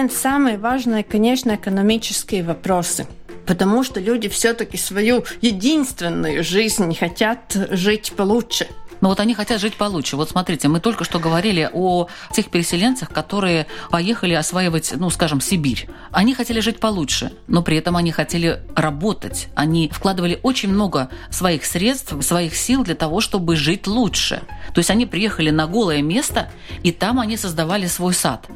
Момент 0.00 0.12
самые 0.14 0.56
важные, 0.56 1.04
конечно, 1.04 1.54
экономические 1.54 2.42
вопросы– 2.42 3.06
потому 3.46 3.82
что 3.82 3.98
люди 3.98 4.28
все-таки 4.28 4.76
свою 4.76 5.24
единственную 5.40 6.44
жизнь 6.44 6.94
хотят 6.94 7.56
жить 7.70 8.12
получше. 8.16 8.68
Но 9.00 9.08
вот 9.08 9.20
они 9.20 9.34
хотят 9.34 9.60
жить 9.60 9.76
получше. 9.76 10.16
Вот 10.16 10.30
смотрите, 10.30 10.68
мы 10.68 10.80
только 10.80 11.04
что 11.04 11.18
говорили 11.18 11.68
о 11.72 12.08
тех 12.32 12.50
переселенцах, 12.50 13.10
которые 13.10 13.66
поехали 13.90 14.34
осваивать, 14.34 14.92
ну, 14.96 15.10
скажем, 15.10 15.40
Сибирь. 15.40 15.88
Они 16.10 16.34
хотели 16.34 16.60
жить 16.60 16.80
получше, 16.80 17.32
но 17.46 17.62
при 17.62 17.76
этом 17.76 17.96
они 17.96 18.12
хотели 18.12 18.62
работать. 18.74 19.48
Они 19.54 19.90
вкладывали 19.92 20.38
очень 20.42 20.70
много 20.70 21.08
своих 21.30 21.64
средств, 21.64 22.14
своих 22.24 22.56
сил 22.56 22.84
для 22.84 22.94
того, 22.94 23.20
чтобы 23.20 23.56
жить 23.56 23.86
лучше. 23.86 24.42
То 24.74 24.78
есть 24.78 24.90
они 24.90 25.06
приехали 25.06 25.50
на 25.50 25.66
голое 25.66 26.02
место, 26.02 26.50
и 26.82 26.92
там 26.92 27.18
они 27.18 27.36
создавали 27.36 27.86
свой 27.86 28.14
сад. 28.14 28.46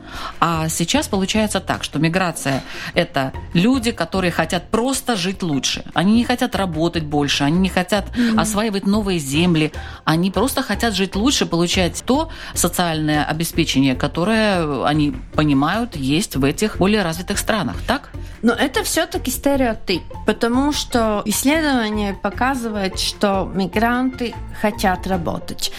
А 0.41 0.69
сейчас 0.69 1.09
получается 1.09 1.61
так, 1.61 1.85
что 1.85 1.99
миграция– 1.99 2.63
это 2.95 3.33
люди, 3.53 3.91
которые 3.91 4.31
хотят 4.31 4.71
просто 4.71 5.17
жить 5.17 5.43
лучше. 5.43 5.85
Они 5.95 6.15
не 6.15 6.25
хотят 6.25 6.55
работать 6.55 7.05
больше, 7.05 7.45
они 7.45 7.59
не 7.59 7.69
хотят 7.69 8.07
mm-hmm. 8.09 8.41
осваивать 8.41 8.87
новые 8.87 9.19
земли. 9.19 9.73
Они 10.05 10.31
просто 10.35 10.63
хотят 10.63 10.95
жить 10.95 11.17
лучше, 11.17 11.47
получать 11.47 12.03
то 12.05 12.29
социальное 12.55 13.25
обеспечение, 13.25 13.95
которое 13.95 14.85
они 14.85 15.15
понимают 15.35 15.97
есть 15.97 16.37
в 16.37 16.45
этих 16.45 16.79
более 16.79 17.03
развитых 17.03 17.39
странах. 17.39 17.77
Так? 17.87 18.11
Но 18.43 18.53
это 18.53 18.83
все-таки 18.83 19.31
стереотип, 19.31 20.03
потому 20.27 20.73
что 20.73 21.23
исследование 21.25 22.15
показывает, 22.15 22.99
что 22.99 23.51
мигранты 23.55 24.35
хотят 24.61 25.07
работать 25.07 25.73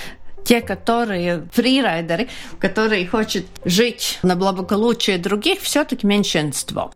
те, 0.46 0.62
которые 0.62 1.48
фрирайдеры, 1.52 2.30
которые 2.60 3.08
хотят 3.08 3.46
жить 3.66 4.20
на 4.22 4.36
благополучие 4.36 5.18
других, 5.18 5.60
все-таки 5.62 6.08
меньшинство. 6.08 6.94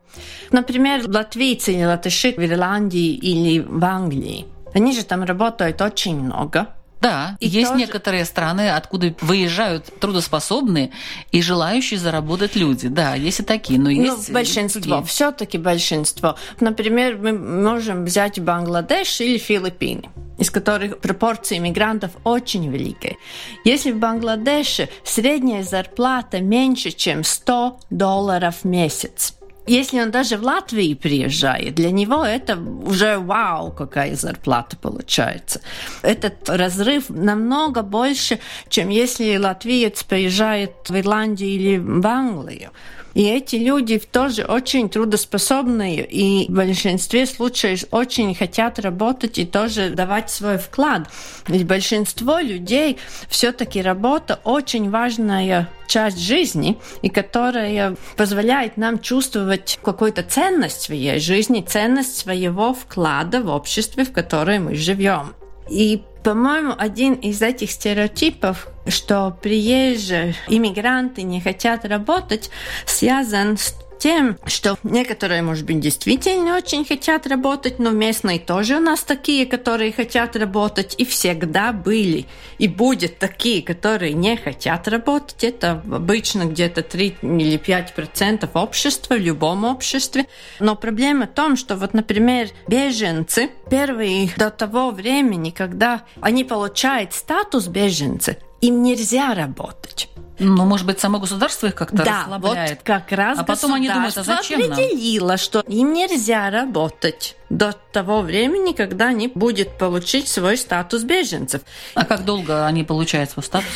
Например, 0.52 1.02
латвийцы 1.08 1.74
или 1.74 1.84
латыши 1.84 2.32
в 2.32 2.40
Ирландии 2.40 3.16
или 3.16 3.60
в 3.60 3.84
Англии. 3.84 4.46
Они 4.74 4.94
же 4.94 5.04
там 5.04 5.24
работают 5.24 5.82
очень 5.82 6.20
много. 6.20 6.68
Да, 7.02 7.38
и 7.40 7.48
есть 7.48 7.70
тоже... 7.70 7.80
некоторые 7.80 8.26
страны, 8.26 8.70
откуда 8.70 9.14
выезжают 9.22 9.86
трудоспособные 10.00 10.92
и 11.32 11.42
желающие 11.42 12.00
заработать 12.00 12.56
люди. 12.56 12.88
Да, 12.88 13.16
есть 13.16 13.40
и 13.40 13.44
такие, 13.44 13.80
но 13.80 13.90
есть 13.90 14.28
ну, 14.28 14.34
большинство, 14.34 15.02
все-таки 15.04 15.58
большинство. 15.58 16.36
Например, 16.60 17.18
мы 17.18 17.34
можем 17.34 18.06
взять 18.06 18.40
Бангладеш 18.40 19.22
или 19.22 19.38
Филиппины 19.38 20.10
из 20.38 20.50
которых 20.50 21.00
пропорции 21.00 21.58
мигрантов 21.58 22.12
очень 22.24 22.72
великие. 22.72 23.18
Если 23.66 23.92
в 23.92 23.98
Бангладеше 23.98 24.88
средняя 25.04 25.64
зарплата 25.64 26.40
меньше, 26.40 26.92
чем 26.92 27.26
100 27.26 27.80
долларов 27.90 28.60
в 28.64 28.66
месяц, 28.66 29.34
если 29.70 30.02
он 30.02 30.12
даже 30.12 30.38
в 30.38 30.44
Латвии 30.44 30.94
приезжает, 30.94 31.76
для 31.76 31.92
него 31.92 32.26
это 32.26 32.58
уже 32.58 33.18
вау, 33.18 33.72
какая 33.72 34.16
зарплата 34.16 34.78
получается. 34.78 35.62
Этот 36.02 36.50
разрыв 36.50 37.10
намного 37.10 37.82
больше, 37.84 38.40
чем 38.70 38.90
если 38.90 39.38
латвиец 39.38 40.04
приезжает 40.04 40.90
в 40.90 40.98
Ирландию 40.98 41.50
или 41.50 41.78
в 41.78 42.06
Англию. 42.08 42.72
И 43.14 43.24
эти 43.24 43.56
люди 43.56 44.00
тоже 44.00 44.44
очень 44.44 44.90
трудоспособные 44.90 46.06
и 46.06 46.48
в 46.48 46.56
большинстве 46.56 47.26
случаев 47.26 47.86
очень 47.92 48.36
хотят 48.36 48.80
работать 48.80 49.38
и 49.38 49.46
тоже 49.46 49.90
давать 49.90 50.30
свой 50.30 50.58
вклад. 50.58 51.08
Ведь 51.48 51.66
большинство 51.66 52.40
людей 52.40 52.98
все-таки 53.28 53.82
работа 53.82 54.40
очень 54.44 54.90
важная 54.90 55.70
часть 55.88 56.20
жизни, 56.20 56.78
и 57.02 57.10
которая 57.10 57.96
позволяет 58.16 58.78
нам 58.78 59.00
чувствовать 59.00 59.80
какую-то 59.84 60.24
ценность 60.24 60.82
своей 60.82 61.20
жизни, 61.20 61.66
ценность 61.68 62.16
своего 62.16 62.74
вклада 62.74 63.42
в 63.42 63.50
обществе, 63.50 64.06
в 64.06 64.12
котором 64.12 64.66
мы 64.66 64.76
живем. 64.76 65.39
И, 65.70 66.04
по-моему, 66.24 66.74
один 66.78 67.14
из 67.14 67.42
этих 67.42 67.72
стереотипов, 67.72 68.68
что 68.88 69.38
приезжие 69.42 70.36
иммигранты 70.48 71.24
не 71.24 71.42
хотят 71.42 71.86
работать, 71.86 72.50
связан 72.86 73.58
с 73.58 73.76
тем, 74.00 74.38
что 74.46 74.78
некоторые, 74.84 75.42
может 75.42 75.66
быть, 75.66 75.80
действительно 75.80 76.56
очень 76.56 76.86
хотят 76.86 77.28
работать, 77.28 77.80
но 77.80 77.92
местные 77.92 78.40
тоже 78.40 78.78
у 78.78 78.80
нас 78.80 79.02
такие, 79.02 79.46
которые 79.46 79.92
хотят 79.92 80.36
работать, 80.36 80.96
и 80.98 81.06
всегда 81.06 81.74
были. 81.74 82.26
И 82.58 82.68
будет 82.68 83.20
такие, 83.20 83.62
которые 83.62 84.14
не 84.14 84.38
хотят 84.38 84.88
работать. 84.88 85.44
Это 85.44 85.84
обычно 85.92 86.46
где-то 86.46 86.82
3 86.82 87.18
или 87.22 87.58
5 87.58 87.94
процентов 87.94 88.52
общества 88.54 89.16
в 89.16 89.20
любом 89.20 89.66
обществе. 89.66 90.26
Но 90.60 90.76
проблема 90.76 91.28
в 91.28 91.34
том, 91.34 91.56
что 91.58 91.76
вот, 91.76 91.94
например, 91.94 92.50
беженцы 92.68 93.50
первые 93.70 94.32
до 94.38 94.50
того 94.50 94.92
времени, 94.92 95.52
когда 95.52 96.04
они 96.22 96.44
получают 96.44 97.14
статус 97.14 97.68
беженца, 97.68 98.38
им 98.62 98.82
нельзя 98.84 99.34
работать. 99.34 100.10
Ну, 100.40 100.66
может 100.66 100.86
быть, 100.86 101.00
само 101.00 101.20
государство 101.20 101.68
их 101.68 101.76
как-то 101.76 101.98
да, 101.98 102.22
расслабляет. 102.22 102.78
Вот 102.78 102.80
как 102.84 103.12
раз 103.12 103.40
а 103.40 103.44
потом 103.44 103.74
они 103.74 103.90
думают, 103.90 104.18
а 104.18 104.24
зачем 104.24 104.62
определило, 104.72 105.30
нам? 105.30 105.38
что 105.38 105.60
им 105.68 105.94
нельзя 105.94 106.50
работать 106.50 107.36
до 107.50 107.76
того 107.92 108.22
времени, 108.22 108.74
когда 108.74 109.08
они 109.08 109.28
будут 109.28 109.78
получить 109.78 110.28
свой 110.28 110.58
статус 110.58 111.04
беженцев. 111.04 111.62
А 111.94 112.06
как 112.06 112.26
долго 112.26 112.66
они 112.66 112.84
получают 112.84 113.32
свой 113.32 113.44
статус? 113.44 113.70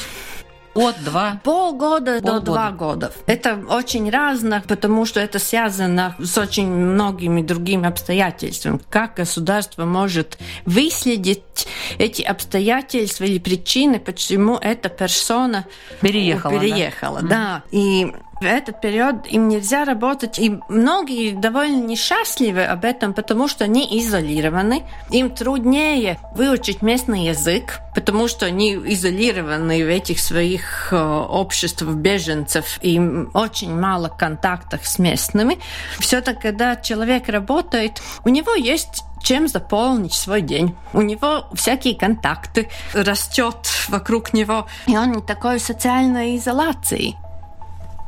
От 0.76 1.04
два? 1.04 1.40
Полгода, 1.44 2.20
Полгода 2.20 2.40
до 2.40 2.40
два 2.40 2.72
года. 2.72 3.12
Это 3.28 3.62
очень 3.70 4.10
разно, 4.10 4.64
потому 4.68 5.06
что 5.06 5.20
это 5.20 5.38
связано 5.38 6.16
с 6.18 6.36
очень 6.38 6.68
многими 6.68 7.44
другими 7.44 7.88
обстоятельствами. 7.88 8.80
Как 8.90 9.16
государство 9.16 9.86
может 9.86 10.40
выследить 10.66 11.68
эти 11.98 12.22
обстоятельства 12.22 13.26
или 13.26 13.40
причины, 13.40 14.00
почему 14.00 14.58
эта 14.58 14.90
персона 14.90 15.66
переехала. 16.02 16.60
переехала 16.60 17.22
да? 17.22 17.28
да. 17.28 17.64
И 17.72 18.14
в 18.44 18.46
этот 18.46 18.82
период 18.82 19.26
им 19.28 19.48
нельзя 19.48 19.86
работать. 19.86 20.38
И 20.38 20.60
многие 20.68 21.32
довольно 21.32 21.82
несчастливы 21.82 22.66
об 22.66 22.84
этом, 22.84 23.14
потому 23.14 23.48
что 23.48 23.64
они 23.64 23.88
изолированы. 24.00 24.84
Им 25.12 25.30
труднее 25.30 26.20
выучить 26.36 26.82
местный 26.82 27.28
язык, 27.28 27.80
потому 27.96 28.28
что 28.28 28.46
они 28.46 28.76
изолированы 28.76 29.86
в 29.86 29.88
этих 29.88 30.20
своих 30.20 30.90
э, 30.92 30.98
обществах 30.98 31.96
беженцев. 31.96 32.80
И 32.82 33.00
очень 33.34 33.74
мало 33.74 34.10
контактов 34.10 34.86
с 34.86 35.00
местными. 35.00 35.60
Все-таки, 36.00 36.42
когда 36.42 36.76
человек 36.76 37.30
работает, 37.30 38.02
у 38.26 38.30
него 38.30 38.54
есть 38.56 39.04
чем 39.24 39.48
заполнить 39.48 40.14
свой 40.14 40.42
день. 40.42 40.76
У 40.94 41.02
него 41.02 41.46
всякие 41.54 41.96
контакты, 41.96 42.70
растет 42.94 43.56
вокруг 43.88 44.34
него, 44.34 44.68
и 44.86 44.96
он 44.96 45.14
не 45.14 45.22
такой 45.22 45.60
социальной 45.60 46.38
изоляции. 46.38 47.16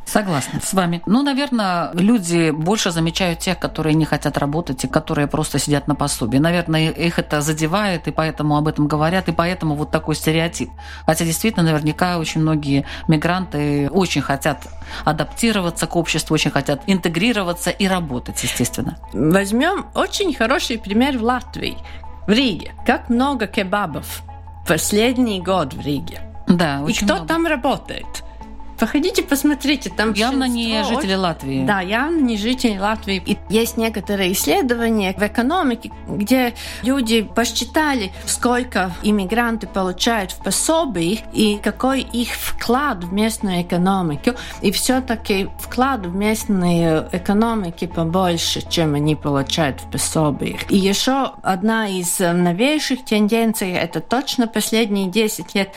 Согласна 0.06 0.62
с 0.62 0.74
вами. 0.74 1.02
Ну, 1.08 1.24
наверное, 1.24 1.90
люди 1.94 2.52
больше 2.52 2.92
замечают 2.92 3.40
тех, 3.40 3.58
которые 3.60 3.96
не 3.96 4.06
хотят 4.06 4.38
работать 4.38 4.84
и 4.84 4.88
которые 4.88 5.28
просто 5.28 5.58
сидят 5.60 5.88
на 5.88 5.96
пособии. 5.96 6.38
Наверное, 6.38 6.92
их 6.92 7.18
это 7.20 7.42
задевает, 7.42 8.08
и 8.08 8.12
поэтому 8.12 8.56
об 8.56 8.68
этом 8.68 8.88
говорят, 8.88 9.28
и 9.30 9.32
поэтому 9.32 9.76
вот 9.76 9.92
такой 9.92 10.16
стереотип. 10.16 10.70
Хотя 11.06 11.26
действительно, 11.26 11.66
наверняка 11.66 12.20
очень 12.20 12.42
многие 12.42 12.86
мигранты 13.08 13.90
очень 13.90 14.22
хотят 14.22 14.68
адаптироваться 15.06 15.88
к 15.88 15.96
обществу, 15.96 16.34
очень 16.36 16.52
хотят 16.52 16.84
интегрироваться 16.88 17.72
и 17.72 17.88
работать, 17.88 18.42
естественно. 18.44 18.98
Возьмем 19.14 19.88
очень 19.96 20.34
хороший 20.36 20.78
пример 20.78 21.18
в 21.18 21.24
Латвии, 21.24 21.78
в 22.28 22.32
Риге. 22.32 22.74
Как 22.86 23.10
много 23.10 23.48
кебабов 23.48 24.22
последний 24.68 25.42
год 25.42 25.74
в 25.74 25.82
Риге. 25.82 26.22
Да, 26.48 26.82
очень 26.84 27.04
И 27.04 27.06
кто 27.06 27.16
много. 27.16 27.28
там 27.28 27.48
работает? 27.48 28.24
Походите, 28.80 29.24
посмотрите, 29.24 29.90
там 29.90 30.14
явно 30.14 30.46
не 30.46 30.84
жители 30.84 31.16
Латвии. 31.16 31.66
Да, 31.66 31.82
явно 31.82 32.20
не 32.20 32.38
жители 32.38 32.78
Латвии. 32.78 33.22
И 33.26 33.38
есть 33.50 33.78
некоторые 33.78 34.34
исследования 34.34 35.14
в 35.18 35.22
экономике, 35.26 35.92
где 36.08 36.54
люди 36.84 37.22
посчитали, 37.24 38.12
сколько 38.26 38.92
иммигранты 39.04 39.68
получают 39.68 40.32
в 40.32 40.44
пособии 40.44 41.22
и 41.34 41.58
какой 41.58 42.02
их 42.02 42.30
вклад 42.34 43.04
в 43.04 43.14
местную 43.14 43.62
экономику. 43.62 44.32
И 44.62 44.72
все-таки 44.72 45.50
вклад 45.60 46.06
в 46.06 46.16
местную 46.16 47.08
экономику 47.12 47.88
побольше, 47.88 48.62
чем 48.70 48.96
они 48.96 49.16
получают 49.16 49.82
в 49.82 49.92
пособиях. 49.92 50.70
И 50.70 50.78
еще 50.78 51.34
одна 51.42 51.88
из 51.88 52.20
новейших 52.20 53.06
тенденций, 53.06 53.72
это 53.72 54.00
точно 54.00 54.48
последние 54.48 55.08
10 55.08 55.56
лет 55.56 55.70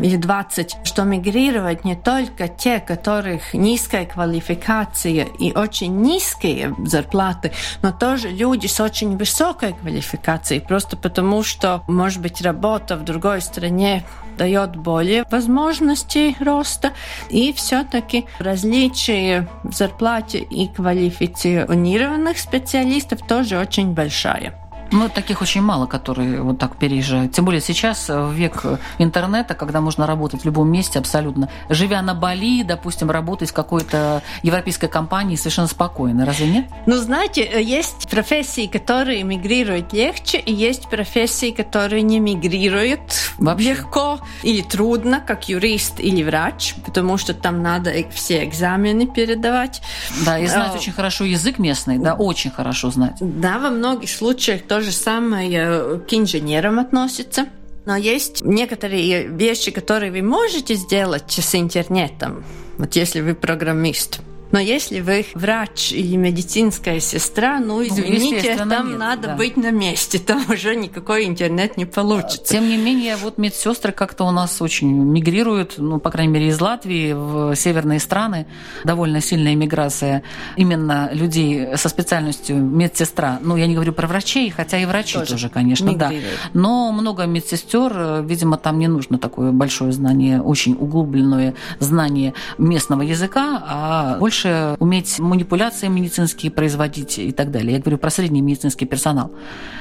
или 0.00 0.16
20, 0.16 0.76
что 0.84 1.02
мигрировать 1.04 1.84
не 1.84 1.96
только 1.96 2.45
те, 2.48 2.80
которых 2.80 3.54
низкая 3.54 4.06
квалификация 4.06 5.24
и 5.38 5.52
очень 5.52 6.00
низкие 6.00 6.74
зарплаты, 6.84 7.52
но 7.82 7.92
тоже 7.92 8.28
люди 8.28 8.66
с 8.66 8.80
очень 8.80 9.16
высокой 9.16 9.72
квалификацией, 9.72 10.60
просто 10.60 10.96
потому 10.96 11.42
что, 11.42 11.82
может 11.86 12.20
быть, 12.20 12.40
работа 12.42 12.96
в 12.96 13.04
другой 13.04 13.40
стране 13.40 14.04
дает 14.36 14.76
более 14.76 15.24
возможностей 15.30 16.36
роста, 16.40 16.92
и 17.30 17.52
все-таки 17.52 18.26
различие 18.38 19.48
в 19.62 19.72
зарплате 19.72 20.38
и 20.38 20.68
квалифицированных 20.68 22.38
специалистов 22.38 23.20
тоже 23.26 23.58
очень 23.58 23.92
большая. 23.92 24.65
Ну, 24.92 25.08
таких 25.08 25.42
очень 25.42 25.62
мало, 25.62 25.86
которые 25.86 26.42
вот 26.42 26.58
так 26.58 26.76
переезжают. 26.76 27.32
Тем 27.32 27.44
более 27.44 27.60
сейчас, 27.60 28.08
в 28.08 28.32
век 28.32 28.64
интернета, 28.98 29.54
когда 29.54 29.80
можно 29.80 30.06
работать 30.06 30.42
в 30.42 30.44
любом 30.44 30.70
месте 30.70 30.98
абсолютно. 30.98 31.48
Живя 31.68 32.02
на 32.02 32.14
Бали, 32.14 32.62
допустим, 32.62 33.10
работать 33.10 33.50
в 33.50 33.52
какой-то 33.52 34.22
европейской 34.42 34.88
компании 34.88 35.36
совершенно 35.36 35.68
спокойно. 35.68 36.24
Разве 36.24 36.48
нет? 36.48 36.66
Ну, 36.86 36.96
знаете, 36.96 37.62
есть 37.62 38.08
профессии, 38.08 38.66
которые 38.66 39.22
мигрируют 39.22 39.92
легче, 39.92 40.38
и 40.38 40.52
есть 40.52 40.88
профессии, 40.88 41.50
которые 41.50 42.02
не 42.02 42.20
мигрируют 42.20 43.00
Вообще? 43.38 43.70
легко 43.70 44.20
или 44.42 44.62
трудно, 44.62 45.20
как 45.20 45.48
юрист 45.48 46.00
или 46.00 46.22
врач, 46.22 46.74
потому 46.84 47.18
что 47.18 47.34
там 47.34 47.62
надо 47.62 47.92
все 48.10 48.44
экзамены 48.44 49.06
передавать. 49.06 49.82
Да, 50.24 50.38
и 50.38 50.46
знать 50.46 50.72
а, 50.72 50.76
очень 50.76 50.92
хорошо 50.92 51.24
язык 51.24 51.58
местный, 51.58 51.98
да, 51.98 52.14
очень 52.14 52.50
хорошо 52.50 52.90
знать. 52.90 53.16
Да, 53.20 53.58
во 53.58 53.70
многих 53.70 54.10
случаях 54.10 54.62
то 54.62 54.75
же 54.80 54.92
самое 54.92 56.00
к 56.00 56.12
инженерам 56.12 56.78
относится. 56.78 57.46
Но 57.84 57.96
есть 57.96 58.42
некоторые 58.42 59.28
вещи, 59.28 59.70
которые 59.70 60.10
вы 60.10 60.22
можете 60.22 60.74
сделать 60.74 61.30
с 61.30 61.54
интернетом. 61.54 62.44
Вот 62.78 62.96
если 62.96 63.20
вы 63.20 63.34
программист. 63.34 64.20
Но 64.52 64.58
если 64.58 65.00
вы 65.00 65.26
врач 65.34 65.92
или 65.92 66.16
медицинская 66.16 67.00
сестра, 67.00 67.58
ну, 67.58 67.78
ну 67.78 67.86
извините, 67.86 68.56
ну, 68.64 68.70
там 68.70 68.88
нет, 68.90 68.98
надо 68.98 69.28
да. 69.28 69.36
быть 69.36 69.56
на 69.56 69.70
месте, 69.70 70.18
там 70.26 70.44
уже 70.48 70.76
никакой 70.76 71.26
интернет 71.26 71.76
не 71.76 71.84
получится. 71.84 72.54
Тем 72.54 72.68
не 72.68 72.76
менее, 72.76 73.16
вот 73.16 73.38
медсестры 73.38 73.92
как-то 73.92 74.24
у 74.24 74.30
нас 74.30 74.62
очень 74.62 74.88
мигрируют, 74.88 75.74
ну, 75.78 75.98
по 75.98 76.10
крайней 76.10 76.32
мере, 76.32 76.48
из 76.48 76.60
Латвии 76.60 77.12
в 77.12 77.54
северные 77.56 77.98
страны. 77.98 78.46
Довольно 78.84 79.20
сильная 79.20 79.54
миграция 79.54 80.22
именно 80.56 81.10
людей 81.12 81.76
со 81.76 81.88
специальностью 81.88 82.56
медсестра. 82.56 83.38
Ну, 83.42 83.56
я 83.56 83.66
не 83.66 83.74
говорю 83.74 83.92
про 83.92 84.06
врачей, 84.06 84.50
хотя 84.50 84.78
и 84.78 84.84
врачи 84.84 85.14
тоже, 85.14 85.32
тоже 85.32 85.48
конечно, 85.48 85.86
мигрируют. 85.86 86.22
да. 86.44 86.50
Но 86.54 86.92
много 86.92 87.24
медсестер, 87.24 88.22
видимо, 88.24 88.56
там 88.58 88.78
не 88.78 88.88
нужно 88.88 89.18
такое 89.18 89.50
большое 89.50 89.92
знание, 89.92 90.40
очень 90.40 90.76
углубленное 90.78 91.54
знание 91.80 92.34
местного 92.58 93.02
языка, 93.02 93.62
а 93.66 94.16
больше 94.18 94.35
больше 94.36 94.76
уметь 94.80 95.18
манипуляции 95.18 95.88
медицинские 95.88 96.50
производить 96.52 97.18
и 97.18 97.32
так 97.32 97.50
далее. 97.50 97.74
Я 97.74 97.80
говорю 97.80 97.98
про 97.98 98.10
средний 98.10 98.42
медицинский 98.42 98.86
персонал. 98.86 99.30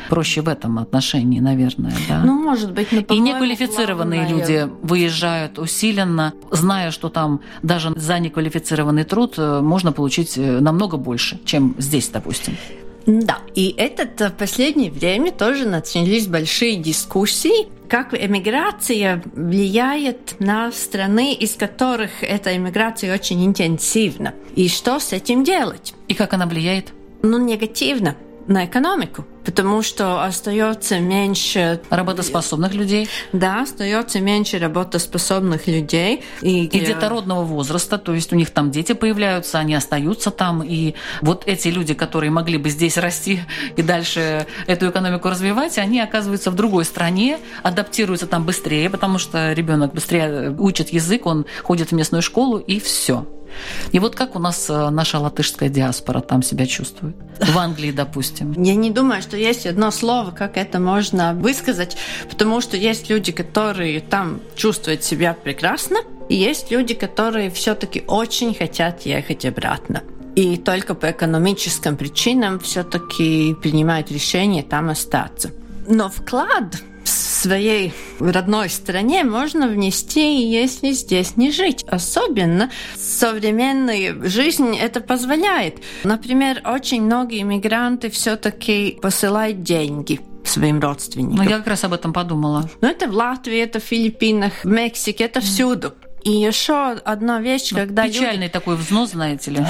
Проще 0.09 0.41
в 0.41 0.47
этом 0.47 0.79
отношении, 0.79 1.39
наверное, 1.39 1.93
да? 2.07 2.23
Ну, 2.23 2.41
может 2.41 2.71
быть. 2.71 2.91
Но, 2.91 2.99
и 2.99 3.19
неквалифицированные 3.19 4.27
люди 4.27 4.69
выезжают 4.81 5.59
усиленно, 5.59 6.33
зная, 6.51 6.91
что 6.91 7.09
там 7.09 7.41
даже 7.63 7.93
за 7.95 8.19
неквалифицированный 8.19 9.03
труд 9.03 9.35
э, 9.37 9.61
можно 9.61 9.91
получить 9.91 10.37
э, 10.37 10.59
намного 10.59 10.97
больше, 10.97 11.39
чем 11.45 11.75
здесь, 11.77 12.09
допустим. 12.09 12.55
Да, 13.05 13.39
и 13.53 13.73
это 13.77 14.29
в 14.29 14.33
последнее 14.33 14.91
время 14.91 15.31
тоже 15.31 15.67
начались 15.67 16.27
большие 16.27 16.77
дискуссии, 16.77 17.67
как 17.87 18.13
эмиграция 18.13 19.21
влияет 19.33 20.39
на 20.39 20.71
страны, 20.71 21.33
из 21.33 21.53
которых 21.55 22.23
эта 22.23 22.55
эмиграция 22.55 23.13
очень 23.13 23.45
интенсивна, 23.45 24.33
и 24.55 24.67
что 24.67 24.99
с 24.99 25.13
этим 25.13 25.43
делать. 25.43 25.93
И 26.07 26.15
как 26.15 26.33
она 26.33 26.47
влияет? 26.47 26.93
Ну, 27.21 27.37
негативно 27.37 28.15
на 28.47 28.65
экономику 28.65 29.25
потому 29.45 29.81
что 29.83 30.23
остается 30.23 30.99
меньше 30.99 31.81
работоспособных 31.89 32.73
людей. 32.73 33.07
Да, 33.31 33.61
остается 33.61 34.19
меньше 34.19 34.57
работоспособных 34.59 35.67
людей. 35.67 36.23
И, 36.41 36.65
и 36.65 36.79
детородного 36.85 37.43
возраста, 37.43 37.97
то 37.97 38.13
есть 38.13 38.33
у 38.33 38.35
них 38.35 38.49
там 38.49 38.71
дети 38.71 38.93
появляются, 38.93 39.59
они 39.59 39.75
остаются 39.75 40.31
там, 40.31 40.63
и 40.63 40.95
вот 41.21 41.43
эти 41.45 41.69
люди, 41.69 41.93
которые 41.93 42.31
могли 42.31 42.57
бы 42.57 42.69
здесь 42.69 42.97
расти 42.97 43.41
и 43.75 43.81
дальше 43.81 44.47
эту 44.67 44.89
экономику 44.89 45.29
развивать, 45.29 45.77
они 45.77 46.01
оказываются 46.01 46.51
в 46.51 46.55
другой 46.55 46.85
стране, 46.85 47.39
адаптируются 47.63 48.27
там 48.27 48.45
быстрее, 48.45 48.89
потому 48.89 49.19
что 49.19 49.53
ребенок 49.53 49.93
быстрее 49.93 50.55
учит 50.57 50.89
язык, 50.89 51.25
он 51.25 51.45
ходит 51.63 51.91
в 51.91 51.95
местную 51.95 52.21
школу, 52.21 52.57
и 52.57 52.79
все. 52.79 53.25
И 53.91 53.99
вот 53.99 54.15
как 54.15 54.35
у 54.35 54.39
нас 54.39 54.69
э, 54.69 54.89
наша 54.89 55.19
латышская 55.19 55.69
диаспора 55.69 56.21
там 56.21 56.41
себя 56.41 56.65
чувствует? 56.65 57.15
В 57.39 57.57
Англии, 57.57 57.91
допустим. 57.91 58.53
Я 58.61 58.75
не 58.75 58.91
думаю, 58.91 59.21
что 59.21 59.34
есть 59.35 59.65
одно 59.65 59.91
слово, 59.91 60.31
как 60.31 60.57
это 60.57 60.79
можно 60.79 61.33
высказать, 61.33 61.97
потому 62.29 62.61
что 62.61 62.77
есть 62.77 63.09
люди, 63.09 63.31
которые 63.31 63.99
там 64.01 64.41
чувствуют 64.55 65.03
себя 65.03 65.33
прекрасно, 65.33 65.97
и 66.29 66.35
есть 66.35 66.71
люди, 66.71 66.93
которые 66.93 67.49
все-таки 67.49 68.03
очень 68.07 68.55
хотят 68.55 69.05
ехать 69.05 69.45
обратно. 69.45 70.03
И 70.35 70.57
только 70.57 70.95
по 70.95 71.11
экономическим 71.11 71.95
причинам 71.95 72.59
все-таки 72.59 73.55
принимают 73.61 74.11
решение 74.11 74.63
там 74.63 74.89
остаться. 74.89 75.51
Но 75.87 76.09
вклад 76.09 76.75
своей 77.09 77.93
родной 78.19 78.69
стране 78.69 79.23
можно 79.23 79.67
внести, 79.67 80.43
если 80.49 80.91
здесь 80.91 81.37
не 81.37 81.51
жить. 81.51 81.83
Особенно 81.87 82.71
современная 82.95 84.15
жизнь 84.27 84.75
это 84.75 85.01
позволяет. 85.01 85.77
Например, 86.03 86.61
очень 86.65 87.03
многие 87.03 87.41
иммигранты 87.41 88.09
все-таки 88.09 88.97
посылают 89.01 89.63
деньги 89.63 90.19
своим 90.43 90.79
родственникам. 90.79 91.43
Ну, 91.45 91.49
я 91.49 91.57
как 91.57 91.67
раз 91.67 91.83
об 91.83 91.93
этом 91.93 92.13
подумала. 92.13 92.69
Ну, 92.81 92.87
это 92.87 93.07
в 93.07 93.13
Латвии, 93.13 93.59
это 93.59 93.79
в 93.79 93.83
Филиппинах, 93.83 94.63
в 94.63 94.67
Мексике, 94.67 95.25
это 95.25 95.41
всюду. 95.41 95.93
И 96.25 96.31
еще 96.31 96.93
одна 97.05 97.39
вещь, 97.39 97.69
ну, 97.69 97.77
когда 97.77 98.07
печальный 98.07 98.47
люди... 98.47 98.53
такой 98.53 98.75
взнос, 98.77 99.11
знаете 99.11 99.51
ли, 99.51 99.65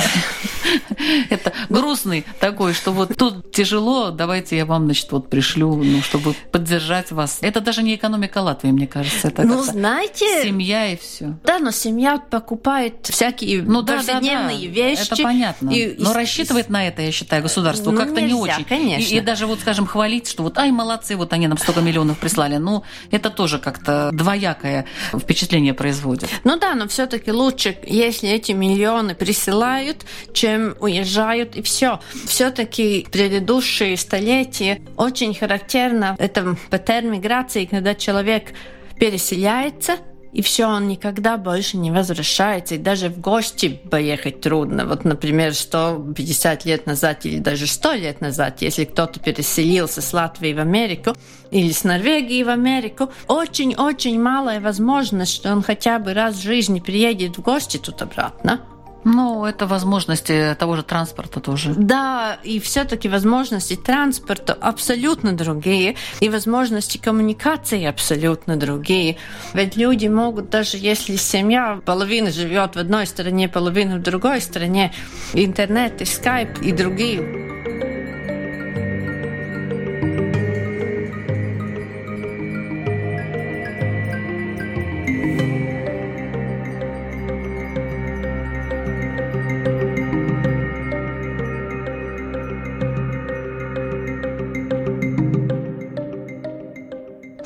это 1.29 1.51
грустный 1.67 2.25
такой, 2.39 2.73
что 2.73 2.91
вот 2.93 3.17
тут 3.17 3.51
тяжело, 3.51 4.09
давайте 4.09 4.55
я 4.55 4.65
вам, 4.65 4.85
значит, 4.85 5.11
вот 5.11 5.29
пришлю, 5.29 5.75
ну, 5.75 6.01
чтобы 6.01 6.33
поддержать 6.53 7.11
вас. 7.11 7.39
Это 7.41 7.59
даже 7.59 7.83
не 7.83 7.95
экономика 7.95 8.37
Латвии, 8.37 8.69
мне 8.69 8.87
кажется, 8.87 9.27
это 9.27 9.43
ну, 9.43 9.61
знаете, 9.63 10.43
семья 10.43 10.93
и 10.93 10.95
все. 10.95 11.37
Да, 11.43 11.59
но 11.59 11.71
семья 11.71 12.19
покупает 12.19 13.05
всякие 13.05 13.61
ну, 13.61 13.85
повседневные 13.85 14.67
вещи. 14.67 15.11
Это 15.11 15.23
понятно. 15.23 15.73
Но 15.97 16.13
рассчитывает 16.13 16.69
на 16.69 16.87
это, 16.87 17.01
я 17.01 17.11
считаю, 17.11 17.43
государство 17.43 17.91
ну, 17.91 17.97
как-то 17.97 18.21
не 18.21 18.33
очень. 18.33 18.63
Конечно. 18.63 19.13
И 19.13 19.19
даже 19.19 19.45
вот, 19.45 19.59
скажем, 19.59 19.85
хвалить, 19.85 20.29
что 20.29 20.43
вот, 20.43 20.57
ай, 20.57 20.71
молодцы, 20.71 21.17
вот 21.17 21.33
они 21.33 21.49
нам 21.49 21.57
столько 21.57 21.81
миллионов 21.81 22.17
прислали. 22.17 22.55
Ну, 22.55 22.83
это 23.11 23.29
тоже 23.29 23.59
как-то 23.59 24.09
двоякое 24.13 24.85
впечатление 25.13 25.73
производит. 25.73 26.29
Ну 26.45 26.57
да, 26.57 26.75
но 26.75 26.87
все-таки 26.87 27.31
лучше, 27.31 27.75
если 27.83 28.29
эти 28.29 28.51
миллионы 28.51 29.15
присылают, 29.15 30.05
чем 30.31 30.75
уезжают, 30.79 31.55
и 31.55 31.63
все. 31.63 31.99
Все-таки 32.27 33.07
предыдущие 33.11 33.97
столетия 33.97 34.79
очень 34.95 35.33
характерно 35.33 36.15
это 36.19 36.55
паттерн 36.69 37.11
миграции, 37.11 37.65
когда 37.65 37.95
человек 37.95 38.53
переселяется, 38.99 39.97
и 40.35 40.41
все, 40.41 40.65
он 40.65 40.89
никогда 40.89 41.37
больше 41.37 41.77
не 41.77 41.91
возвращается, 41.91 42.75
и 42.75 42.77
даже 42.77 43.07
в 43.07 43.21
гости 43.21 43.79
поехать 43.89 44.41
трудно. 44.41 44.85
Вот, 44.85 45.05
например, 45.05 45.53
150 45.53 46.65
лет 46.65 46.85
назад 46.85 47.25
или 47.25 47.39
даже 47.39 47.67
100 47.67 47.93
лет 47.93 48.19
назад, 48.19 48.61
если 48.61 48.83
кто-то 48.83 49.21
переселился 49.21 50.01
с 50.01 50.11
Латвии 50.11 50.51
в 50.51 50.59
Америку 50.59 51.13
или 51.51 51.71
с 51.71 51.85
Норвегии 51.85 52.43
в 52.43 52.49
Америку, 52.49 53.09
очень-очень 53.27 54.21
малая 54.21 54.59
возможность, 54.59 55.33
что 55.33 55.53
он 55.53 55.63
хотя 55.63 55.99
бы 55.99 56.13
раз 56.13 56.35
в 56.35 56.43
жизни 56.43 56.81
приедет 56.81 57.37
в 57.37 57.41
гости 57.41 57.77
тут 57.77 58.01
обратно. 58.01 58.59
Ну, 59.05 59.45
это 59.45 59.67
возможности 59.67 60.55
того 60.59 60.75
же 60.75 60.83
транспорта 60.83 61.39
тоже. 61.39 61.73
Да, 61.77 62.39
и 62.43 62.59
все-таки 62.59 63.07
возможности 63.07 63.75
транспорта 63.75 64.53
абсолютно 64.53 65.33
другие, 65.33 65.95
и 66.19 66.29
возможности 66.29 66.97
коммуникации 66.97 67.85
абсолютно 67.85 68.57
другие. 68.57 69.17
Ведь 69.53 69.77
люди 69.77 70.07
могут, 70.07 70.49
даже 70.49 70.77
если 70.77 71.17
семья, 71.17 71.79
половина 71.85 72.31
живет 72.31 72.75
в 72.75 72.79
одной 72.79 73.05
стране, 73.05 73.47
половина 73.47 73.97
в 73.97 74.01
другой 74.01 74.41
стране, 74.41 74.91
интернет 75.33 76.01
и 76.01 76.05
скайп 76.05 76.59
и 76.63 76.71
другие 76.71 77.54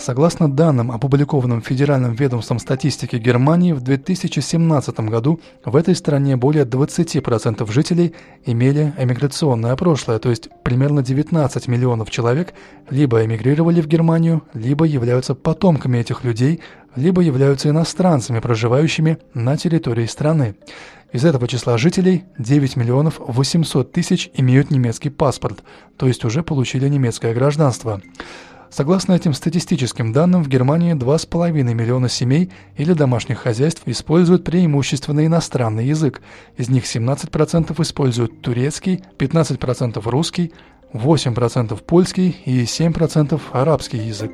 Согласно 0.10 0.52
данным, 0.52 0.92
опубликованным 0.92 1.62
Федеральным 1.62 2.16
ведомством 2.16 2.58
статистики 2.58 3.18
Германии, 3.18 3.74
в 3.74 3.82
2017 3.82 5.02
году 5.02 5.40
в 5.64 5.76
этой 5.76 5.96
стране 5.96 6.36
более 6.36 6.66
20% 6.66 7.72
жителей 7.72 8.16
имели 8.44 8.92
эмиграционное 8.98 9.76
прошлое, 9.76 10.18
то 10.18 10.32
есть 10.32 10.50
примерно 10.64 11.04
19 11.04 11.68
миллионов 11.68 12.10
человек 12.10 12.56
либо 12.90 13.24
эмигрировали 13.24 13.82
в 13.82 13.88
Германию, 13.88 14.42
либо 14.56 14.84
являются 14.86 15.36
потомками 15.36 16.00
этих 16.00 16.24
людей, 16.24 16.60
либо 16.96 17.22
являются 17.22 17.70
иностранцами, 17.70 18.40
проживающими 18.40 19.20
на 19.36 19.58
территории 19.58 20.08
страны. 20.08 20.56
Из 21.12 21.24
этого 21.24 21.48
числа 21.48 21.78
жителей 21.78 22.24
9 22.40 22.78
миллионов 22.78 23.20
800 23.20 23.92
тысяч 23.92 24.32
имеют 24.34 24.72
немецкий 24.72 25.12
паспорт, 25.12 25.64
то 25.98 26.08
есть 26.08 26.26
уже 26.26 26.42
получили 26.42 26.90
немецкое 26.90 27.36
гражданство. 27.36 28.02
Согласно 28.70 29.14
этим 29.14 29.34
статистическим 29.34 30.14
данным, 30.14 30.44
в 30.44 30.48
Германии 30.48 30.94
2,5 30.94 31.52
миллиона 31.52 32.08
семей 32.08 32.52
или 32.78 32.94
домашних 32.94 33.40
хозяйств 33.40 33.82
используют 33.86 34.44
преимущественно 34.44 35.26
иностранный 35.26 35.86
язык. 35.86 36.22
Из 36.56 36.70
них 36.70 36.84
17% 36.84 37.82
используют 37.82 38.42
турецкий, 38.42 39.04
15% 39.18 40.02
русский, 40.10 40.54
8% 40.94 41.84
польский 41.84 42.36
и 42.46 42.64
7% 42.64 43.42
арабский 43.54 43.98
язык. 43.98 44.32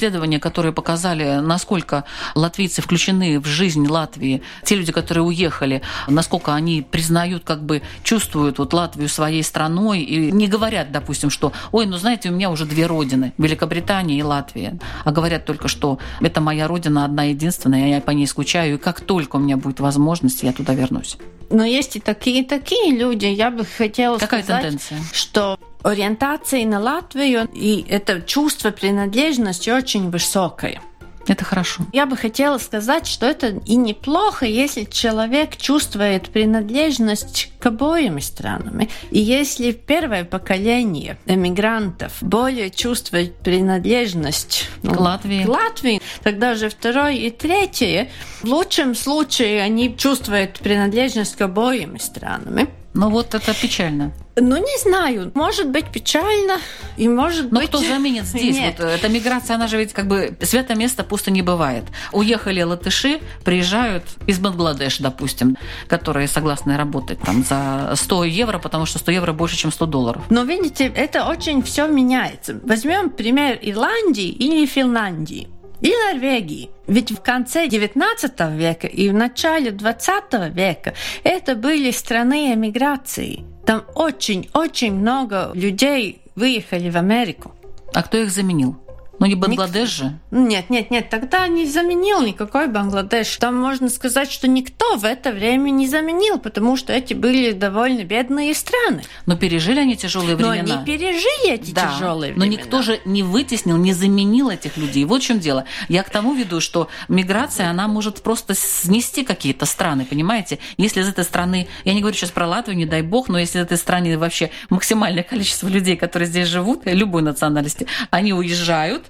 Исследования, 0.00 0.40
которые 0.40 0.72
показали, 0.72 1.40
насколько 1.40 2.04
латвийцы 2.34 2.80
включены 2.80 3.38
в 3.38 3.46
жизнь 3.46 3.86
Латвии, 3.86 4.42
те 4.64 4.74
люди, 4.76 4.92
которые 4.92 5.24
уехали, 5.24 5.82
насколько 6.08 6.54
они 6.54 6.80
признают, 6.82 7.44
как 7.44 7.62
бы 7.62 7.82
чувствуют 8.02 8.58
вот 8.58 8.72
Латвию 8.72 9.10
своей 9.10 9.42
страной 9.42 10.00
и 10.00 10.32
не 10.32 10.48
говорят, 10.48 10.90
допустим, 10.90 11.28
что, 11.28 11.52
ой, 11.72 11.84
ну 11.84 11.98
знаете, 11.98 12.30
у 12.30 12.32
меня 12.32 12.50
уже 12.50 12.64
две 12.64 12.86
родины, 12.86 13.34
Великобритания 13.36 14.18
и 14.18 14.22
Латвия, 14.22 14.78
а 15.04 15.12
говорят 15.12 15.44
только, 15.44 15.68
что 15.68 15.98
это 16.20 16.40
моя 16.40 16.66
родина 16.66 17.04
одна 17.04 17.24
единственная, 17.24 17.88
я 17.88 18.00
по 18.00 18.12
ней 18.12 18.26
скучаю, 18.26 18.74
и 18.74 18.78
как 18.78 19.02
только 19.02 19.36
у 19.36 19.38
меня 19.38 19.58
будет 19.58 19.80
возможность, 19.80 20.42
я 20.42 20.52
туда 20.52 20.72
вернусь. 20.72 21.18
Но 21.50 21.64
есть 21.64 21.96
и 21.96 22.00
такие, 22.00 22.42
и 22.42 22.44
такие 22.46 22.96
люди. 22.96 23.26
Я 23.26 23.50
бы 23.50 23.64
хотела 23.64 24.18
Какая 24.18 24.42
сказать, 24.42 24.62
тенденция? 24.62 24.98
что 25.12 25.58
ориентация 25.82 26.64
на 26.66 26.80
Латвию 26.80 27.48
и 27.52 27.84
это 27.88 28.20
чувство 28.22 28.70
принадлежности 28.70 29.70
очень 29.70 30.10
высокое. 30.10 30.80
Это 31.26 31.44
хорошо. 31.44 31.84
Я 31.92 32.06
бы 32.06 32.16
хотела 32.16 32.58
сказать, 32.58 33.06
что 33.06 33.26
это 33.26 33.48
и 33.48 33.76
неплохо, 33.76 34.46
если 34.46 34.84
человек 34.84 35.56
чувствует 35.56 36.30
принадлежность 36.30 37.52
к 37.60 37.66
обоим 37.66 38.20
странам. 38.20 38.88
И 39.10 39.18
если 39.18 39.72
первое 39.72 40.24
поколение 40.24 41.18
эмигрантов 41.26 42.14
более 42.20 42.70
чувствует 42.70 43.36
принадлежность 43.36 44.68
К 44.82 44.98
Латвии. 44.98 45.44
к 45.44 45.48
Латвии, 45.48 46.02
тогда 46.22 46.54
же 46.54 46.68
второе 46.68 47.12
и 47.12 47.30
третье, 47.30 48.10
в 48.42 48.46
лучшем 48.46 48.94
случае 48.94 49.62
они 49.62 49.96
чувствуют 49.96 50.58
принадлежность 50.58 51.36
к 51.36 51.42
обоим 51.42 51.98
странам. 52.00 52.68
Ну 52.94 53.10
вот 53.10 53.34
это 53.34 53.54
печально. 53.54 54.12
Ну, 54.36 54.56
не 54.56 54.78
знаю. 54.82 55.32
Может 55.34 55.70
быть 55.70 55.86
печально, 55.86 56.58
и 56.96 57.08
может 57.08 57.50
Но 57.50 57.60
быть... 57.60 57.68
кто 57.68 57.78
заменит 57.78 58.24
здесь? 58.24 58.56
Нет. 58.56 58.76
Вот, 58.78 58.86
э, 58.86 58.94
эта 58.94 59.08
миграция, 59.08 59.56
она 59.56 59.66
же 59.66 59.76
ведь 59.76 59.92
как 59.92 60.06
бы 60.06 60.36
святое 60.42 60.76
место 60.76 61.04
пусто 61.04 61.30
не 61.30 61.42
бывает. 61.42 61.84
Уехали 62.12 62.62
латыши, 62.62 63.20
приезжают 63.44 64.04
из 64.26 64.38
Бангладеш, 64.38 64.98
допустим, 64.98 65.56
которые 65.88 66.28
согласны 66.28 66.76
работать 66.76 67.20
там 67.20 67.42
за 67.42 67.92
100 67.94 68.24
евро, 68.24 68.58
потому 68.58 68.86
что 68.86 68.98
100 68.98 69.12
евро 69.12 69.32
больше, 69.32 69.56
чем 69.56 69.72
100 69.72 69.86
долларов. 69.86 70.22
Но 70.30 70.44
видите, 70.44 70.86
это 70.86 71.26
очень 71.26 71.62
все 71.62 71.86
меняется. 71.86 72.58
Возьмем 72.62 73.10
пример 73.10 73.58
Ирландии 73.60 74.28
или 74.28 74.64
Финляндии. 74.66 75.48
И 75.80 75.90
Норвегии. 75.90 76.70
Ведь 76.86 77.10
в 77.10 77.22
конце 77.22 77.66
XIX 77.66 78.56
века 78.56 78.86
и 78.86 79.08
в 79.08 79.14
начале 79.14 79.70
XX 79.70 80.50
века 80.50 80.94
это 81.24 81.54
были 81.54 81.90
страны 81.90 82.52
эмиграции. 82.52 83.44
Там 83.70 83.84
очень-очень 83.94 84.92
много 84.92 85.52
людей 85.54 86.22
выехали 86.34 86.90
в 86.90 86.96
Америку. 86.96 87.52
А 87.94 88.02
кто 88.02 88.18
их 88.18 88.32
заменил? 88.32 88.74
Ну 89.20 89.26
не 89.26 89.34
Бангладеш 89.34 89.88
же. 89.90 90.18
Нет, 90.30 90.70
нет, 90.70 90.90
нет, 90.90 91.10
тогда 91.10 91.46
не 91.46 91.66
заменил 91.66 92.22
никакой 92.22 92.68
Бангладеш. 92.68 93.36
Там 93.36 93.54
можно 93.54 93.90
сказать, 93.90 94.32
что 94.32 94.48
никто 94.48 94.96
в 94.96 95.04
это 95.04 95.30
время 95.30 95.68
не 95.70 95.86
заменил, 95.86 96.38
потому 96.38 96.74
что 96.78 96.94
эти 96.94 97.12
были 97.12 97.52
довольно 97.52 98.02
бедные 98.04 98.54
страны. 98.54 99.02
Но 99.26 99.36
пережили 99.36 99.78
они 99.78 99.94
тяжелые 99.98 100.36
Но 100.38 100.48
времена. 100.48 100.76
они 100.76 100.84
пережили 100.86 101.50
эти 101.52 101.72
Да, 101.72 101.92
тяжелые 101.92 102.32
но 102.32 102.40
времена. 102.40 102.62
никто 102.62 102.80
же 102.80 102.98
не 103.04 103.22
вытеснил, 103.22 103.76
не 103.76 103.92
заменил 103.92 104.48
этих 104.48 104.78
людей. 104.78 105.04
Вот 105.04 105.22
в 105.22 105.26
чем 105.26 105.38
дело. 105.38 105.66
Я 105.88 106.02
к 106.02 106.08
тому 106.08 106.32
веду, 106.32 106.60
что 106.60 106.88
миграция, 107.08 107.68
она 107.68 107.88
может 107.88 108.22
просто 108.22 108.54
снести 108.54 109.22
какие-то 109.22 109.66
страны, 109.66 110.06
понимаете? 110.06 110.60
Если 110.78 111.02
из 111.02 111.08
этой 111.08 111.24
страны, 111.24 111.68
я 111.84 111.92
не 111.92 112.00
говорю 112.00 112.16
сейчас 112.16 112.30
про 112.30 112.46
Латвию, 112.48 112.78
не 112.78 112.86
дай 112.86 113.02
бог, 113.02 113.28
но 113.28 113.38
если 113.38 113.58
из 113.58 113.64
этой 113.64 113.76
страны 113.76 114.16
вообще 114.16 114.50
максимальное 114.70 115.24
количество 115.24 115.68
людей, 115.68 115.96
которые 115.98 116.26
здесь 116.26 116.48
живут, 116.48 116.86
любой 116.86 117.20
национальности, 117.20 117.86
они 118.10 118.32
уезжают 118.32 119.09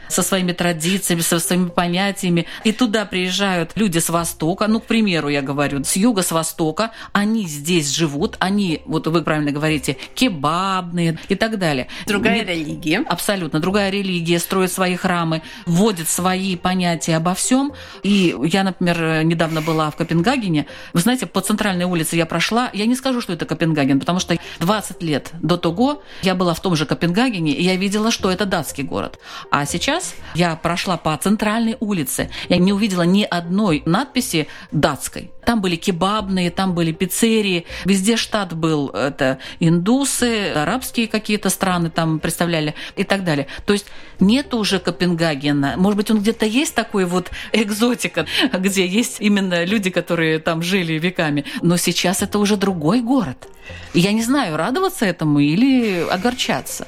со 0.13 0.23
своими 0.23 0.51
традициями, 0.51 1.21
со 1.21 1.39
своими 1.39 1.69
понятиями, 1.69 2.45
и 2.63 2.71
туда 2.71 3.05
приезжают 3.05 3.71
люди 3.75 3.99
с 3.99 4.09
Востока, 4.09 4.67
ну, 4.67 4.79
к 4.79 4.85
примеру, 4.85 5.29
я 5.29 5.41
говорю, 5.41 5.83
с 5.83 5.95
юга, 5.95 6.21
с 6.23 6.31
Востока, 6.31 6.91
они 7.13 7.47
здесь 7.47 7.89
живут, 7.89 8.37
они, 8.39 8.81
вот 8.85 9.07
вы 9.07 9.21
правильно 9.21 9.51
говорите, 9.51 9.97
кебабные 10.15 11.19
и 11.29 11.35
так 11.35 11.57
далее. 11.57 11.87
Другая 12.05 12.45
религия. 12.45 13.03
Абсолютно. 13.07 13.59
Другая 13.59 13.89
религия 13.89 14.39
строит 14.39 14.71
свои 14.71 14.95
храмы, 14.95 15.41
вводит 15.65 16.09
свои 16.09 16.55
понятия 16.55 17.17
обо 17.17 17.33
всем. 17.33 17.73
И 18.03 18.35
я, 18.43 18.63
например, 18.63 19.23
недавно 19.23 19.61
была 19.61 19.89
в 19.91 19.95
Копенгагене. 19.95 20.67
Вы 20.93 20.99
знаете, 20.99 21.25
по 21.25 21.41
центральной 21.41 21.85
улице 21.85 22.15
я 22.15 22.25
прошла. 22.25 22.69
Я 22.73 22.85
не 22.85 22.95
скажу, 22.95 23.21
что 23.21 23.33
это 23.33 23.45
Копенгаген, 23.45 23.99
потому 23.99 24.19
что 24.19 24.37
20 24.59 25.03
лет 25.03 25.29
до 25.41 25.57
того 25.57 26.01
я 26.21 26.35
была 26.35 26.53
в 26.53 26.61
том 26.61 26.75
же 26.75 26.85
Копенгагене, 26.85 27.53
и 27.53 27.63
я 27.63 27.75
видела, 27.75 28.11
что 28.11 28.31
это 28.31 28.45
датский 28.45 28.83
город. 28.83 29.19
А 29.51 29.65
сейчас 29.65 30.00
я 30.35 30.55
прошла 30.55 30.97
по 30.97 31.15
центральной 31.17 31.77
улице. 31.79 32.29
Я 32.49 32.57
не 32.57 32.73
увидела 32.73 33.03
ни 33.03 33.23
одной 33.23 33.83
надписи 33.85 34.47
датской. 34.71 35.31
Там 35.45 35.61
были 35.61 35.75
кебабные, 35.75 36.51
там 36.51 36.73
были 36.73 36.91
пиццерии. 36.91 37.65
Везде 37.85 38.15
штат 38.15 38.53
был. 38.53 38.89
Это 38.89 39.39
индусы, 39.59 40.51
арабские 40.51 41.07
какие-то 41.07 41.49
страны 41.49 41.89
там 41.89 42.19
представляли 42.19 42.75
и 42.95 43.03
так 43.03 43.23
далее. 43.23 43.47
То 43.65 43.73
есть 43.73 43.87
нет 44.19 44.53
уже 44.53 44.79
Копенгагена. 44.79 45.75
Может 45.77 45.97
быть, 45.97 46.11
он 46.11 46.19
где-то 46.19 46.45
есть 46.45 46.75
такой 46.75 47.05
вот 47.05 47.31
экзотика, 47.51 48.25
где 48.53 48.85
есть 48.85 49.17
именно 49.19 49.65
люди, 49.65 49.89
которые 49.89 50.39
там 50.39 50.61
жили 50.61 50.93
веками. 50.93 51.45
Но 51.61 51.77
сейчас 51.77 52.21
это 52.21 52.39
уже 52.39 52.55
другой 52.55 53.01
город. 53.01 53.47
Я 53.93 54.11
не 54.11 54.23
знаю, 54.23 54.57
радоваться 54.57 55.05
этому 55.05 55.39
или 55.39 56.05
огорчаться. 56.09 56.87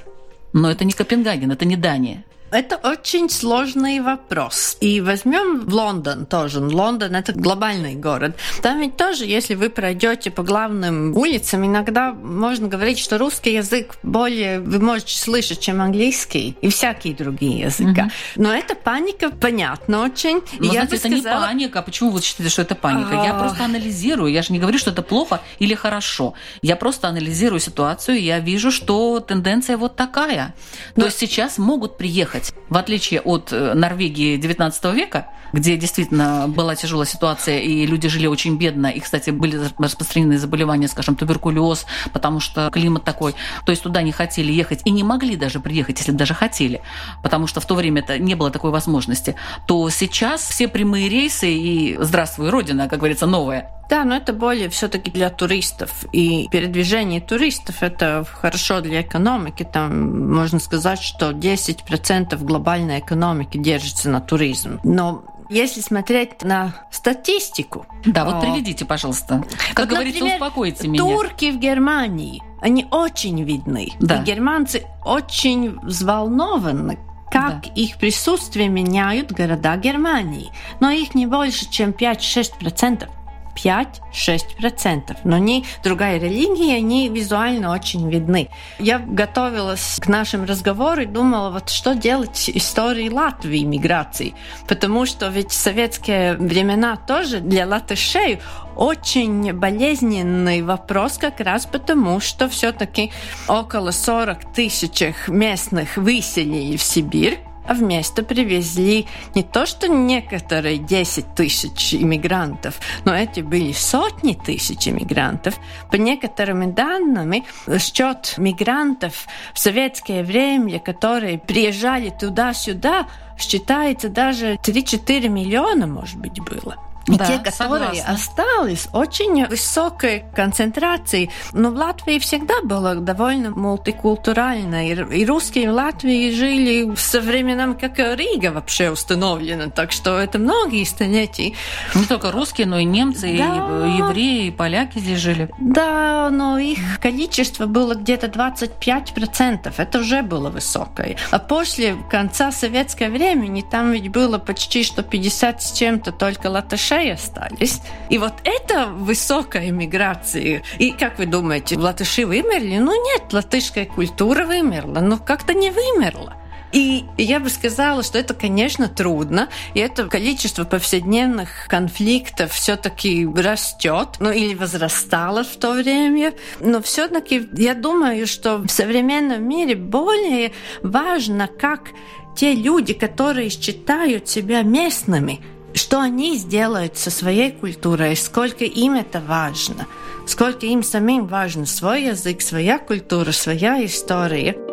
Но 0.53 0.69
это 0.69 0.85
не 0.85 0.93
Копенгаген, 0.93 1.51
это 1.51 1.65
не 1.65 1.75
Дания. 1.75 2.23
Это 2.53 2.75
очень 2.77 3.29
сложный 3.31 3.99
вопрос. 3.99 4.77
И 4.79 5.01
возьмем 5.01 5.67
Лондон 5.67 6.27
тоже. 6.27 6.59
Лондон 6.59 7.15
это 7.15 7.33
глобальный 7.33 7.95
город. 7.95 8.35
Там 8.61 8.79
ведь 8.79 8.95
тоже, 8.95 9.25
если 9.25 9.55
вы 9.55 9.71
пройдете 9.71 10.29
по 10.29 10.43
главным 10.43 11.17
улицам, 11.17 11.65
иногда 11.65 12.13
можно 12.13 12.67
говорить, 12.67 12.99
что 12.99 13.17
русский 13.17 13.53
язык 13.53 13.95
более 14.03 14.59
вы 14.59 14.77
можете 14.79 15.17
слышать, 15.17 15.59
чем 15.61 15.81
английский 15.81 16.55
и 16.61 16.69
всякие 16.69 17.15
другие 17.15 17.61
языка. 17.61 18.11
Но 18.35 18.53
эта 18.53 18.75
паника 18.75 19.31
понятна 19.31 20.03
очень. 20.03 20.41
Но, 20.59 20.65
я 20.67 20.71
знаете, 20.85 20.97
это 20.97 21.09
не 21.09 21.21
сказала- 21.21 21.47
паника. 21.47 21.81
Почему 21.81 22.11
вы 22.11 22.21
считаете, 22.21 22.51
что 22.53 22.61
это 22.61 22.75
паника? 22.75 23.15
Я 23.15 23.35
А. 23.35 23.39
просто 23.39 23.65
анализирую. 23.65 24.31
Я 24.31 24.43
же 24.43 24.53
не 24.53 24.59
говорю, 24.59 24.77
что 24.77 24.91
это 24.91 25.01
плохо 25.01 25.41
или 25.57 25.73
хорошо. 25.73 26.35
Я 26.61 26.75
просто 26.75 27.07
анализирую 27.07 27.59
ситуацию, 27.59 28.17
и 28.19 28.21
я 28.21 28.39
вижу, 28.39 28.71
что 28.71 29.19
тенденция 29.21 29.75
вот 29.77 29.95
такая. 29.95 30.53
То 30.93 31.01
Но- 31.01 31.05
есть 31.05 31.17
сейчас 31.17 31.57
могут 31.57 31.97
приехать, 31.97 32.42
в 32.69 32.77
отличие 32.77 33.21
от 33.21 33.53
э, 33.53 33.73
Норвегии 33.73 34.37
19 34.37 34.83
века, 34.95 35.27
где 35.53 35.77
действительно 35.77 36.45
была 36.47 36.75
тяжелая 36.75 37.05
ситуация, 37.05 37.59
и 37.59 37.85
люди 37.85 38.07
жили 38.09 38.25
очень 38.25 38.57
бедно, 38.57 38.87
и, 38.87 38.99
кстати, 38.99 39.29
были 39.29 39.59
распространены 39.77 40.37
заболевания, 40.37 40.87
скажем, 40.87 41.15
туберкулез, 41.15 41.85
потому 42.11 42.39
что 42.39 42.69
климат 42.71 43.03
такой. 43.03 43.35
То 43.65 43.71
есть 43.71 43.83
туда 43.83 44.01
не 44.01 44.11
хотели 44.11 44.51
ехать 44.51 44.81
и 44.85 44.91
не 44.91 45.03
могли 45.03 45.35
даже 45.35 45.59
приехать, 45.59 45.99
если 45.99 46.11
даже 46.11 46.33
хотели, 46.33 46.81
потому 47.21 47.47
что 47.47 47.61
в 47.61 47.65
то 47.65 47.75
время 47.75 48.01
это 48.01 48.17
не 48.17 48.35
было 48.35 48.49
такой 48.49 48.71
возможности. 48.71 49.35
То 49.67 49.89
сейчас 49.89 50.41
все 50.41 50.67
прямые 50.67 51.09
рейсы 51.09 51.51
и 51.51 51.97
здравствуй, 51.99 52.49
Родина, 52.49 52.89
как 52.89 52.99
говорится, 52.99 53.27
новая. 53.27 53.69
Да, 53.93 54.05
но 54.05 54.15
это 54.15 54.33
более 54.33 54.69
все-таки 54.69 55.11
для 55.11 55.29
туристов. 55.29 56.05
И 56.11 56.47
передвижение 56.49 57.21
туристов 57.21 57.83
это 57.83 58.25
хорошо 58.27 58.81
для 58.81 59.01
экономики. 59.01 59.61
Там 59.71 60.33
можно 60.33 60.57
сказать, 60.57 60.99
что 60.99 61.29
10% 61.29 62.43
глобальной 62.43 62.97
экономики 63.01 63.59
держится 63.59 64.09
на 64.09 64.19
туризме. 64.19 64.79
Но 64.83 65.23
если 65.47 65.81
смотреть 65.81 66.41
на 66.41 66.73
статистику, 66.89 67.85
Да, 68.03 68.25
вот 68.25 68.37
О. 68.37 68.41
приведите, 68.41 68.83
пожалуйста. 68.83 69.43
Как 69.75 69.85
Вот, 69.85 69.89
говорится, 69.93 70.21
например, 70.21 70.41
успокойте 70.41 70.87
меня. 70.87 71.03
турки 71.03 71.51
в 71.51 71.59
Германии, 71.59 72.41
они 72.61 72.87
очень 72.89 73.43
видны. 73.43 73.89
Да. 73.99 74.23
И 74.23 74.25
германцы 74.25 74.87
очень 75.05 75.79
взволнованы, 75.81 76.97
как 77.29 77.61
да. 77.61 77.69
их 77.75 77.97
присутствие 77.97 78.69
меняют 78.69 79.31
города 79.31 79.77
Германии. 79.77 80.49
Но 80.79 80.89
их 80.89 81.13
не 81.13 81.27
больше, 81.27 81.69
чем 81.69 81.91
5-6%. 81.91 83.07
5-6%. 83.55 85.17
Но 85.23 85.35
они 85.35 85.65
другая 85.83 86.19
религия, 86.19 86.75
они 86.75 87.09
визуально 87.09 87.71
очень 87.71 88.09
видны. 88.09 88.49
Я 88.79 88.99
готовилась 88.99 89.99
к 90.01 90.07
нашему 90.07 90.45
разговору 90.45 91.01
и 91.01 91.05
думала, 91.05 91.49
вот 91.51 91.69
что 91.69 91.95
делать 91.95 92.49
истории 92.53 93.09
Латвии 93.09 93.63
миграции. 93.63 94.35
Потому 94.67 95.05
что 95.05 95.27
ведь 95.27 95.51
советские 95.51 96.35
времена 96.35 96.95
тоже 96.95 97.39
для 97.39 97.65
латышей 97.65 98.39
очень 98.75 99.53
болезненный 99.53 100.61
вопрос 100.61 101.17
как 101.17 101.39
раз 101.39 101.65
потому, 101.65 102.19
что 102.19 102.49
все-таки 102.49 103.11
около 103.47 103.91
40 103.91 104.53
тысяч 104.53 105.03
местных 105.27 105.97
выселили 105.97 106.77
в 106.77 106.83
Сибирь, 106.83 107.39
а 107.67 107.73
вместо 107.73 108.23
привезли 108.23 109.07
не 109.35 109.43
то 109.43 109.65
что 109.65 109.87
некоторые 109.87 110.77
10 110.77 111.35
тысяч 111.35 111.93
иммигрантов, 111.93 112.79
но 113.05 113.15
эти 113.15 113.41
были 113.41 113.71
сотни 113.71 114.33
тысяч 114.33 114.87
иммигрантов. 114.87 115.55
По 115.91 115.95
некоторым 115.95 116.73
данным, 116.73 117.43
счет 117.79 118.35
мигрантов 118.37 119.27
в 119.53 119.59
советское 119.59 120.23
время, 120.23 120.79
которые 120.79 121.39
приезжали 121.39 122.09
туда-сюда, 122.09 123.07
считается 123.37 124.09
даже 124.09 124.55
3-4 124.55 125.27
миллиона, 125.29 125.87
может 125.87 126.17
быть, 126.17 126.39
было. 126.39 126.77
И 127.07 127.17
да, 127.17 127.25
те, 127.25 127.37
которые 127.39 127.95
согласна. 127.95 128.13
остались, 128.13 128.87
очень 128.93 129.45
высокой 129.47 130.23
концентрацией. 130.33 131.29
Но 131.51 131.71
в 131.71 131.75
Латвии 131.75 132.17
всегда 132.19 132.61
было 132.63 132.95
довольно 132.95 133.51
мультикультурально. 133.51 134.87
И 134.89 135.25
русские 135.25 135.71
в 135.71 135.75
Латвии 135.75 136.31
жили 136.31 136.95
со 136.95 137.19
временем, 137.19 137.77
как 137.77 137.99
и 137.99 138.15
Рига 138.15 138.51
вообще 138.51 138.89
установлена. 138.89 139.69
Так 139.69 139.91
что 139.91 140.17
это 140.17 140.39
многие 140.39 140.85
столетия. 140.85 141.53
Не 141.93 142.05
только 142.05 142.31
русские, 142.31 142.67
но 142.67 142.79
и 142.79 142.85
немцы, 142.85 143.35
да. 143.37 143.85
и 143.85 143.97
евреи, 143.97 144.47
и 144.47 144.51
поляки 144.51 144.99
здесь 144.99 145.19
жили. 145.19 145.49
Да, 145.59 146.29
но 146.31 146.57
их 146.57 147.01
количество 147.01 147.65
было 147.65 147.95
где-то 147.95 148.27
25%. 148.27 149.73
Это 149.75 149.99
уже 149.99 150.21
было 150.21 150.49
высокое. 150.49 151.17
А 151.31 151.39
после 151.39 151.97
конца 152.09 152.51
советского 152.51 153.09
времени 153.09 153.61
там 153.69 153.91
ведь 153.91 154.09
было 154.09 154.37
почти 154.37 154.83
что 154.83 155.03
50 155.03 155.61
с 155.61 155.71
чем-то 155.73 156.13
только 156.13 156.47
латышей 156.47 156.92
латышей 156.93 157.13
остались. 157.13 157.81
И 158.09 158.17
вот 158.17 158.33
это 158.43 158.87
высокая 158.87 159.71
миграция. 159.71 160.63
И 160.79 160.91
как 160.91 161.19
вы 161.19 161.25
думаете, 161.25 161.77
латыши 161.77 162.25
вымерли? 162.25 162.77
Ну 162.77 162.91
нет, 162.91 163.33
латышская 163.33 163.85
культура 163.85 164.45
вымерла, 164.45 164.99
но 164.99 165.17
как-то 165.17 165.53
не 165.53 165.71
вымерла. 165.71 166.35
И 166.71 167.05
я 167.19 167.39
бы 167.39 167.49
сказала, 167.49 168.01
что 168.01 168.17
это, 168.17 168.33
конечно, 168.33 168.87
трудно, 168.87 169.47
и 169.75 169.79
это 169.79 170.07
количество 170.07 170.63
повседневных 170.63 171.67
конфликтов 171.67 172.51
все-таки 172.51 173.27
растет, 173.27 174.07
ну 174.19 174.31
или 174.31 174.55
возрастало 174.55 175.43
в 175.43 175.55
то 175.57 175.73
время. 175.73 176.33
Но 176.59 176.81
все-таки 176.81 177.47
я 177.53 177.75
думаю, 177.75 178.25
что 178.25 178.57
в 178.57 178.69
современном 178.69 179.47
мире 179.47 179.75
более 179.75 180.51
важно, 180.81 181.47
как 181.47 181.89
те 182.35 182.55
люди, 182.55 182.95
которые 182.95 183.51
считают 183.51 184.27
себя 184.27 184.63
местными, 184.63 185.41
что 185.73 185.99
они 185.99 186.37
сделают 186.37 186.97
со 186.97 187.09
своей 187.09 187.51
культурой, 187.51 188.15
сколько 188.15 188.63
им 188.63 188.93
это 188.93 189.19
важно, 189.19 189.87
сколько 190.27 190.65
им 190.65 190.83
самим 190.83 191.27
важно 191.27 191.65
свой 191.65 192.03
язык, 192.05 192.41
своя 192.41 192.79
культура, 192.79 193.31
своя 193.31 193.83
история. 193.85 194.72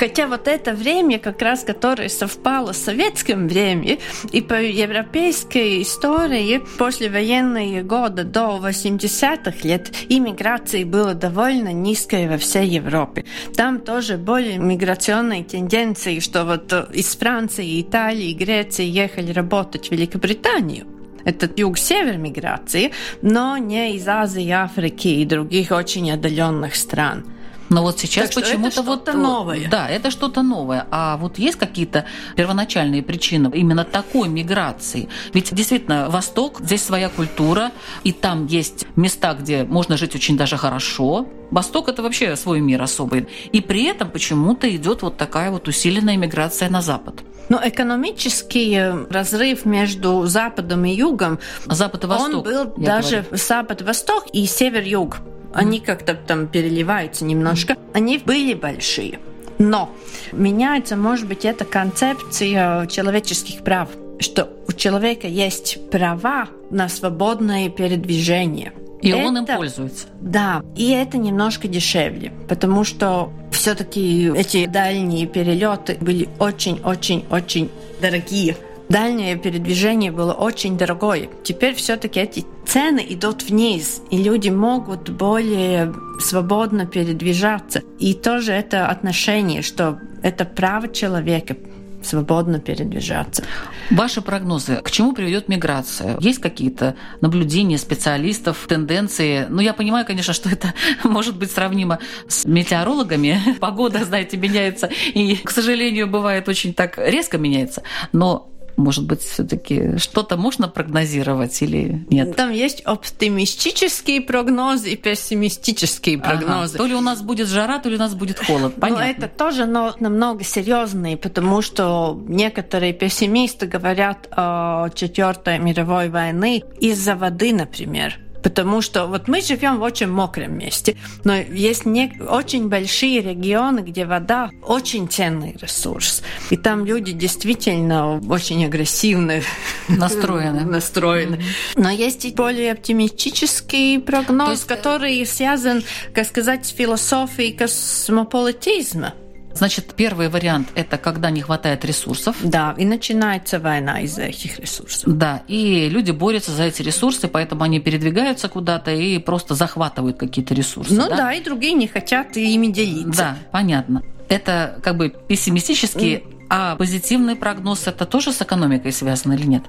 Хотя 0.00 0.26
вот 0.26 0.48
это 0.48 0.72
время, 0.72 1.18
как 1.18 1.42
раз 1.42 1.62
которое 1.62 2.08
совпало 2.08 2.72
с 2.72 2.78
советским 2.78 3.46
временем, 3.48 3.98
и 4.32 4.40
по 4.40 4.54
европейской 4.54 5.82
истории 5.82 6.62
после 6.78 7.10
военные 7.10 7.82
года 7.82 8.24
до 8.24 8.58
80-х 8.62 9.58
лет 9.62 9.92
иммиграции 10.08 10.84
было 10.84 11.12
довольно 11.12 11.74
низкой 11.74 12.30
во 12.30 12.38
всей 12.38 12.66
Европе. 12.66 13.26
Там 13.54 13.78
тоже 13.78 14.16
более 14.16 14.56
миграционные 14.56 15.44
тенденции, 15.44 16.20
что 16.20 16.46
вот 16.46 16.72
из 16.94 17.14
Франции, 17.16 17.82
Италии, 17.82 18.32
Греции 18.32 18.86
ехали 18.86 19.32
работать 19.32 19.88
в 19.88 19.92
Великобританию. 19.92 20.86
Это 21.26 21.46
юг-север 21.54 22.16
миграции, 22.16 22.92
но 23.20 23.58
не 23.58 23.96
из 23.96 24.08
Азии, 24.08 24.48
Африки 24.48 25.08
и 25.08 25.26
других 25.26 25.72
очень 25.72 26.10
отдаленных 26.10 26.74
стран. 26.74 27.26
Но 27.70 27.82
вот 27.82 28.00
сейчас 28.00 28.34
почему-то 28.34 28.82
вот 28.82 29.12
новое. 29.14 29.68
Да, 29.70 29.88
это 29.88 30.10
что-то 30.10 30.42
новое. 30.42 30.86
А 30.90 31.16
вот 31.16 31.38
есть 31.38 31.56
какие-то 31.56 32.04
первоначальные 32.36 33.02
причины 33.02 33.50
именно 33.54 33.84
такой 33.84 34.28
миграции? 34.28 35.08
Ведь 35.32 35.54
действительно 35.54 36.10
Восток, 36.10 36.60
здесь 36.60 36.82
своя 36.82 37.08
культура, 37.08 37.70
и 38.02 38.12
там 38.12 38.46
есть 38.46 38.86
места, 38.96 39.34
где 39.34 39.62
можно 39.62 39.96
жить 39.96 40.16
очень 40.16 40.36
даже 40.36 40.56
хорошо. 40.56 41.28
Восток 41.52 41.88
это 41.88 42.02
вообще 42.02 42.34
свой 42.34 42.60
мир 42.60 42.82
особый. 42.82 43.28
И 43.52 43.60
при 43.60 43.84
этом 43.84 44.10
почему-то 44.10 44.68
идет 44.74 45.02
вот 45.02 45.16
такая 45.16 45.52
вот 45.52 45.68
усиленная 45.68 46.16
миграция 46.16 46.68
на 46.68 46.82
Запад. 46.82 47.22
Но 47.48 47.60
экономический 47.62 48.78
разрыв 49.10 49.64
между 49.64 50.26
Западом 50.26 50.84
и 50.84 50.90
Югом, 50.90 51.38
Запад 51.66 52.04
и 52.04 52.06
Восток, 52.08 52.46
он 52.46 52.52
был 52.52 52.72
даже 52.76 53.24
Запад-Восток 53.30 54.26
и 54.32 54.46
Север-Юг 54.46 55.18
они 55.52 55.80
как-то 55.80 56.14
там 56.14 56.46
переливаются 56.46 57.24
немножко, 57.24 57.76
они 57.92 58.18
были 58.18 58.54
большие. 58.54 59.18
Но 59.58 59.90
меняется, 60.32 60.96
может 60.96 61.28
быть, 61.28 61.44
эта 61.44 61.64
концепция 61.64 62.86
человеческих 62.86 63.62
прав, 63.62 63.90
что 64.18 64.48
у 64.68 64.72
человека 64.72 65.26
есть 65.26 65.90
права 65.90 66.48
на 66.70 66.88
свободное 66.88 67.68
передвижение. 67.68 68.72
И 69.02 69.10
это, 69.10 69.26
он 69.26 69.38
им 69.38 69.46
пользуется. 69.46 70.06
Да, 70.20 70.62
и 70.76 70.90
это 70.90 71.18
немножко 71.18 71.68
дешевле, 71.68 72.32
потому 72.48 72.84
что 72.84 73.32
все-таки 73.50 74.30
эти 74.34 74.66
дальние 74.66 75.26
перелеты 75.26 75.96
были 76.00 76.28
очень-очень-очень 76.38 77.70
дорогие 78.00 78.56
дальнее 78.90 79.36
передвижение 79.36 80.12
было 80.12 80.32
очень 80.32 80.76
дорогое. 80.76 81.28
Теперь 81.42 81.74
все-таки 81.74 82.20
эти 82.20 82.44
цены 82.66 83.06
идут 83.08 83.44
вниз, 83.44 84.02
и 84.10 84.22
люди 84.22 84.50
могут 84.50 85.08
более 85.08 85.94
свободно 86.20 86.86
передвижаться. 86.86 87.82
И 87.98 88.14
тоже 88.14 88.52
это 88.52 88.88
отношение, 88.88 89.62
что 89.62 89.98
это 90.22 90.44
право 90.44 90.88
человека 90.88 91.56
свободно 92.02 92.60
передвижаться. 92.60 93.44
Ваши 93.90 94.22
прогнозы, 94.22 94.76
к 94.76 94.90
чему 94.90 95.12
приведет 95.12 95.48
миграция? 95.48 96.16
Есть 96.20 96.40
какие-то 96.40 96.96
наблюдения 97.20 97.78
специалистов, 97.78 98.66
тенденции? 98.68 99.46
Ну, 99.48 99.60
я 99.60 99.74
понимаю, 99.74 100.06
конечно, 100.06 100.32
что 100.32 100.48
это 100.48 100.74
может 101.04 101.36
быть 101.36 101.50
сравнимо 101.50 101.98
с 102.28 102.44
метеорологами. 102.44 103.38
Погода, 103.60 104.04
знаете, 104.04 104.36
меняется, 104.36 104.86
и, 105.14 105.36
к 105.36 105.50
сожалению, 105.50 106.06
бывает 106.06 106.48
очень 106.48 106.72
так 106.74 106.98
резко 106.98 107.38
меняется. 107.38 107.82
Но 108.12 108.49
может 108.76 109.06
быть, 109.06 109.22
все-таки 109.22 109.98
что-то 109.98 110.36
можно 110.36 110.68
прогнозировать 110.68 111.60
или 111.62 112.06
нет? 112.10 112.36
Там 112.36 112.50
есть 112.52 112.80
оптимистические 112.82 114.20
прогнозы 114.20 114.90
и 114.90 114.96
пессимистические 114.96 116.18
прогнозы. 116.18 116.76
Ага. 116.76 116.78
То 116.78 116.86
ли 116.86 116.94
у 116.94 117.00
нас 117.00 117.22
будет 117.22 117.48
жара, 117.48 117.78
то 117.78 117.88
ли 117.88 117.96
у 117.96 117.98
нас 117.98 118.14
будет 118.14 118.38
холод. 118.38 118.72
Ну, 118.76 118.80
Понятно. 118.80 119.04
Но 119.04 119.10
это 119.10 119.28
тоже 119.28 119.66
но, 119.66 119.94
намного 120.00 120.44
серьезные, 120.44 121.16
потому 121.16 121.62
что 121.62 122.20
некоторые 122.26 122.92
пессимисты 122.92 123.66
говорят 123.66 124.28
о 124.30 124.88
Четвертой 124.94 125.58
мировой 125.58 126.08
войны 126.08 126.62
из-за 126.80 127.16
воды, 127.16 127.52
например. 127.52 128.18
Потому 128.42 128.80
что 128.80 129.06
вот 129.06 129.28
мы 129.28 129.40
живем 129.42 129.78
в 129.78 129.82
очень 129.82 130.08
мокром 130.08 130.56
месте, 130.56 130.96
но 131.24 131.34
есть 131.34 131.84
не, 131.86 132.12
очень 132.28 132.68
большие 132.68 133.20
регионы, 133.20 133.80
где 133.80 134.06
вода 134.06 134.50
очень 134.62 135.08
ценный 135.08 135.56
ресурс. 135.60 136.22
И 136.50 136.56
там 136.56 136.84
люди 136.84 137.12
действительно 137.12 138.18
очень 138.28 138.64
агрессивно 138.64 139.40
настроены. 139.88 140.60
настроены. 140.64 141.42
Но 141.76 141.90
есть 141.90 142.24
и 142.24 142.32
более 142.32 142.72
оптимистический 142.72 144.00
прогноз, 144.00 144.50
есть... 144.50 144.64
который 144.66 145.24
связан, 145.26 145.82
как 146.14 146.26
сказать, 146.26 146.66
с 146.66 146.70
философией 146.70 147.52
космополитизма. 147.52 149.14
Значит, 149.54 149.94
первый 149.94 150.28
вариант– 150.28 150.68
это 150.74 150.96
когда 150.96 151.30
не 151.30 151.42
хватает 151.42 151.84
ресурсов. 151.84 152.36
Да, 152.42 152.74
и 152.78 152.84
начинается 152.84 153.58
война 153.58 154.00
из-за 154.00 154.22
этих 154.22 154.58
ресурсов. 154.58 155.02
Да, 155.06 155.42
и 155.48 155.88
люди 155.88 156.12
борются 156.12 156.52
за 156.52 156.64
эти 156.64 156.82
ресурсы, 156.82 157.28
поэтому 157.28 157.64
они 157.64 157.80
передвигаются 157.80 158.48
куда-то 158.48 158.92
и 158.92 159.18
просто 159.18 159.54
захватывают 159.54 160.18
какие-то 160.18 160.54
ресурсы. 160.54 160.94
Ну 160.94 161.08
да, 161.08 161.16
да 161.16 161.32
и 161.32 161.42
другие 161.42 161.72
не 161.72 161.88
хотят 161.88 162.36
ими 162.36 162.68
делиться. 162.68 163.22
Да, 163.22 163.36
понятно. 163.50 164.02
Это 164.28 164.78
как 164.82 164.96
бы 164.96 165.08
пессимистические 165.08 166.22
А 166.48 166.76
позитивный 166.76 167.36
прогноз 167.36 167.86
это 167.86 168.06
тоже 168.06 168.32
с 168.32 168.42
экономикой 168.42 168.92
связано 168.92 169.34
или 169.34 169.46
нет? 169.46 169.64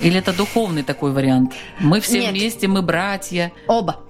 Или 0.00 0.18
это 0.18 0.32
духовный 0.32 0.82
такой 0.82 1.12
вариант? 1.12 1.52
Мы 1.78 2.00
все 2.00 2.20
нет. 2.20 2.32
вместе, 2.32 2.66
мы 2.66 2.82
братья. 2.82 3.52
Оба. 3.68 4.00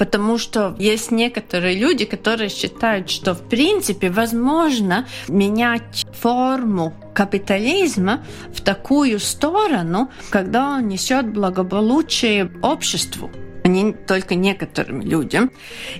Потому 0.00 0.38
что 0.38 0.74
есть 0.78 1.10
некоторые 1.10 1.76
люди, 1.76 2.06
которые 2.06 2.48
считают, 2.48 3.10
что 3.10 3.34
в 3.34 3.46
принципе 3.46 4.08
возможно 4.08 5.06
менять 5.28 6.06
форму 6.18 6.94
капитализма 7.12 8.24
в 8.50 8.62
такую 8.62 9.20
сторону, 9.20 10.10
когда 10.30 10.76
он 10.76 10.88
несет 10.88 11.30
благополучие 11.30 12.50
обществу 12.62 13.30
а 13.62 13.68
не 13.68 13.92
только 13.92 14.36
некоторым 14.36 15.02
людям. 15.02 15.50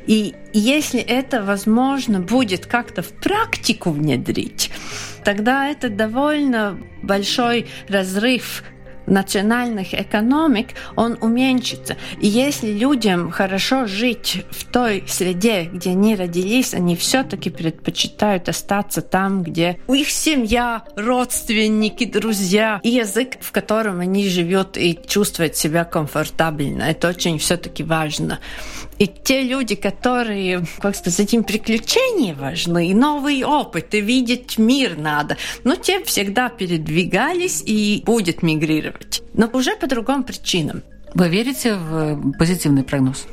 И 0.07 0.34
если 0.55 1.01
это 1.01 1.42
возможно 1.42 2.20
будет 2.20 2.64
как-то 2.64 3.03
в 3.03 3.12
практику 3.20 3.90
внедрить, 3.90 4.70
тогда 5.24 5.68
это 5.68 5.90
довольно 5.90 6.78
большой 7.03 7.66
разрыв 7.86 8.64
национальных 9.11 9.92
экономик, 9.94 10.68
он 10.96 11.18
уменьшится. 11.20 11.96
И 12.20 12.26
если 12.26 12.68
людям 12.72 13.30
хорошо 13.30 13.86
жить 13.86 14.44
в 14.50 14.64
той 14.64 15.04
среде, 15.06 15.64
где 15.64 15.90
они 15.90 16.14
родились, 16.14 16.74
они 16.74 16.96
все-таки 16.96 17.50
предпочитают 17.50 18.48
остаться 18.48 19.02
там, 19.02 19.42
где 19.42 19.78
у 19.86 19.94
их 19.94 20.11
семья, 20.11 20.84
родственники, 20.96 22.04
друзья, 22.04 22.80
и 22.82 22.90
язык, 22.90 23.38
в 23.40 23.52
котором 23.52 24.00
они 24.00 24.28
живут 24.28 24.76
и 24.76 24.98
чувствуют 25.06 25.56
себя 25.56 25.84
комфортабельно. 25.84 26.84
Это 26.84 27.08
очень 27.08 27.38
все-таки 27.38 27.82
важно. 27.82 28.38
И 29.01 29.07
те 29.07 29.42
люди, 29.42 29.76
которые, 29.76 30.66
как 30.78 30.94
сказать, 30.94 31.32
им 31.32 31.42
приключения 31.42 32.34
важны, 32.34 32.90
и 32.90 32.94
новый 32.94 33.42
опыт, 33.42 33.94
и 33.94 34.01
видеть 34.03 34.59
мир 34.59 34.98
надо, 34.98 35.38
но 35.64 35.74
те 35.74 36.05
всегда 36.05 36.51
передвигались 36.51 37.62
и 37.64 38.03
будет 38.05 38.42
мигрировать. 38.42 39.22
Но 39.32 39.48
уже 39.55 39.74
по 39.76 39.86
другим 39.86 40.22
причинам. 40.22 40.82
Вы 41.14 41.30
верите 41.30 41.74
в 41.74 42.32
позитивный 42.38 42.84
прогноз? 42.84 43.26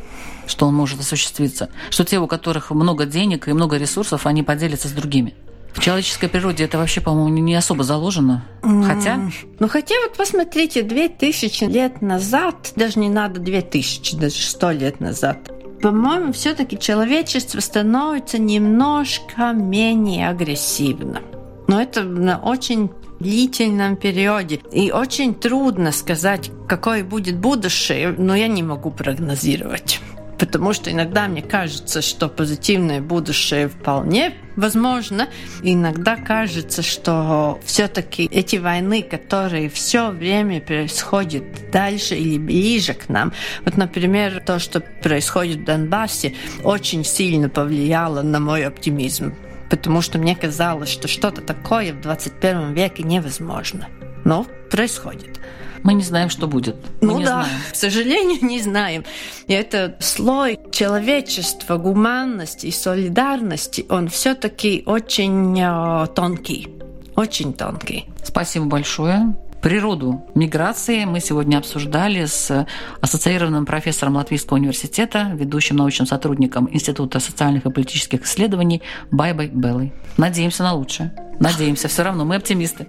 что 0.47 0.65
он 0.65 0.73
может 0.73 1.01
осуществиться, 1.01 1.69
что 1.89 2.05
те, 2.05 2.19
у 2.19 2.27
которых 2.27 2.71
много 2.71 3.05
денег 3.05 3.49
и 3.49 3.51
много 3.51 3.75
ресурсов, 3.75 4.25
они 4.25 4.43
поделятся 4.43 4.87
с 4.87 4.91
другими. 4.91 5.35
В 5.73 5.79
человеческой 5.79 6.27
природе 6.27 6.63
это 6.63 6.77
вообще, 6.79 7.01
по-моему, 7.01 7.37
не 7.37 7.53
особо 7.53 7.83
заложено. 7.83 8.43
Хотя... 8.61 9.29
Ну, 9.59 9.67
хотя 9.67 9.93
вот 10.01 10.17
посмотрите, 10.17 10.81
две 10.81 11.07
тысячи 11.07 11.65
лет 11.65 12.01
назад, 12.01 12.71
даже 12.75 12.97
не 12.97 13.09
надо 13.09 13.39
две 13.39 13.61
тысячи, 13.61 14.17
даже 14.17 14.41
сто 14.41 14.71
лет 14.71 14.99
назад, 14.99 15.51
по-моему, 15.81 16.31
все-таки 16.31 16.79
человечество 16.79 17.59
становится 17.59 18.39
немножко 18.39 19.51
менее 19.53 20.29
агрессивно. 20.29 21.21
Но 21.67 21.81
это 21.81 22.03
на 22.03 22.39
очень 22.39 22.89
длительном 23.19 23.95
периоде. 23.95 24.61
И 24.71 24.91
очень 24.91 25.35
трудно 25.35 25.91
сказать, 25.91 26.51
какое 26.67 27.03
будет 27.03 27.37
будущее, 27.37 28.15
но 28.17 28.35
я 28.35 28.47
не 28.47 28.63
могу 28.63 28.91
прогнозировать. 28.91 29.99
Потому 30.37 30.73
что 30.73 30.91
иногда 30.91 31.27
мне 31.27 31.41
кажется, 31.41 32.01
что 32.01 32.29
позитивное 32.29 33.01
будущее 33.01 33.69
вполне 33.69 34.33
возможно. 34.55 35.29
Иногда 35.63 36.15
кажется, 36.15 36.81
что 36.81 37.59
все-таки 37.65 38.25
эти 38.25 38.57
войны, 38.57 39.01
которые 39.01 39.69
все 39.69 40.11
время 40.11 40.61
происходят 40.61 41.43
дальше 41.71 42.15
или 42.15 42.37
ближе 42.37 42.93
к 42.93 43.09
нам, 43.09 43.33
вот, 43.65 43.77
например, 43.77 44.41
то, 44.45 44.59
что 44.59 44.81
происходит 44.81 45.59
в 45.59 45.63
Донбассе, 45.63 46.35
очень 46.63 47.03
сильно 47.03 47.49
повлияло 47.49 48.21
на 48.21 48.39
мой 48.39 48.65
оптимизм. 48.65 49.33
Потому 49.69 50.01
что 50.01 50.17
мне 50.17 50.35
казалось, 50.35 50.89
что 50.89 51.07
что-то 51.07 51.41
такое 51.41 51.93
в 51.93 52.01
21 52.01 52.73
веке 52.73 53.03
невозможно. 53.03 53.87
Но 54.23 54.45
происходит. 54.69 55.39
Мы 55.83 55.93
не 55.93 56.03
знаем, 56.03 56.29
что 56.29 56.47
будет. 56.47 56.75
Мы 57.01 57.13
ну 57.13 57.17
не 57.19 57.25
да, 57.25 57.43
знаем. 57.43 57.59
к 57.71 57.75
сожалению, 57.75 58.37
не 58.45 58.61
знаем. 58.61 59.03
И 59.47 59.53
этот 59.53 60.03
слой 60.03 60.59
человечества, 60.71 61.77
гуманности 61.77 62.67
и 62.67 62.71
солидарности, 62.71 63.85
он 63.89 64.07
все-таки 64.09 64.83
очень 64.85 65.59
э, 65.59 66.07
тонкий. 66.15 66.69
Очень 67.15 67.53
тонкий. 67.53 68.05
Спасибо 68.23 68.65
большое. 68.65 69.35
Природу 69.61 70.23
миграции 70.35 71.05
мы 71.05 71.19
сегодня 71.19 71.57
обсуждали 71.57 72.25
с 72.25 72.67
ассоциированным 73.01 73.65
профессором 73.65 74.15
Латвийского 74.15 74.57
университета, 74.57 75.31
ведущим 75.33 75.77
научным 75.77 76.07
сотрудником 76.07 76.69
Института 76.71 77.19
социальных 77.19 77.65
и 77.65 77.71
политических 77.71 78.23
исследований 78.23 78.83
Байбой 79.09 79.47
Беллой. 79.47 79.93
Надеемся 80.17 80.63
на 80.63 80.73
лучшее. 80.73 81.11
Надеемся. 81.39 81.87
Все 81.87 82.03
равно 82.03 82.23
мы 82.23 82.35
оптимисты. 82.35 82.87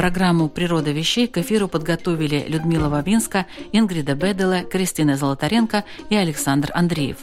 Программу 0.00 0.48
«Природа 0.48 0.92
вещей» 0.92 1.26
к 1.26 1.36
эфиру 1.36 1.68
подготовили 1.68 2.46
Людмила 2.48 2.88
Вавинска, 2.88 3.44
Ингрида 3.70 4.14
Бедела, 4.14 4.62
Кристина 4.62 5.18
Золотаренко 5.18 5.84
и 6.08 6.16
Александр 6.16 6.70
Андреев. 6.72 7.18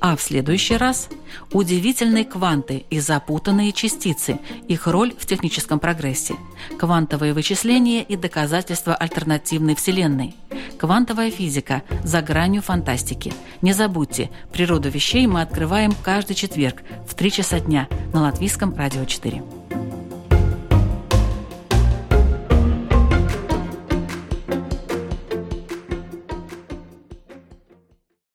А 0.00 0.16
в 0.16 0.22
следующий 0.22 0.78
раз– 0.78 1.10
удивительные 1.52 2.24
кванты 2.24 2.86
и 2.88 3.00
запутанные 3.00 3.72
частицы, 3.72 4.38
их 4.66 4.86
роль 4.86 5.12
в 5.14 5.26
техническом 5.26 5.78
прогрессе, 5.78 6.34
квантовые 6.78 7.34
вычисления 7.34 8.02
и 8.02 8.16
доказательства 8.16 8.94
альтернативной 8.94 9.74
Вселенной, 9.74 10.34
квантовая 10.78 11.30
физика 11.30 11.82
за 12.02 12.22
гранью 12.22 12.62
фантастики. 12.62 13.34
Не 13.60 13.74
забудьте, 13.74 14.30
«Природу 14.54 14.88
вещей» 14.88 15.26
мы 15.26 15.42
открываем 15.42 15.92
каждый 16.02 16.32
четверг 16.32 16.82
в 17.06 17.14
3 17.14 17.30
часа 17.30 17.60
дня 17.60 17.88
на 18.14 18.22
Латвийском 18.22 18.74
радио 18.74 19.04
4. 19.04 19.61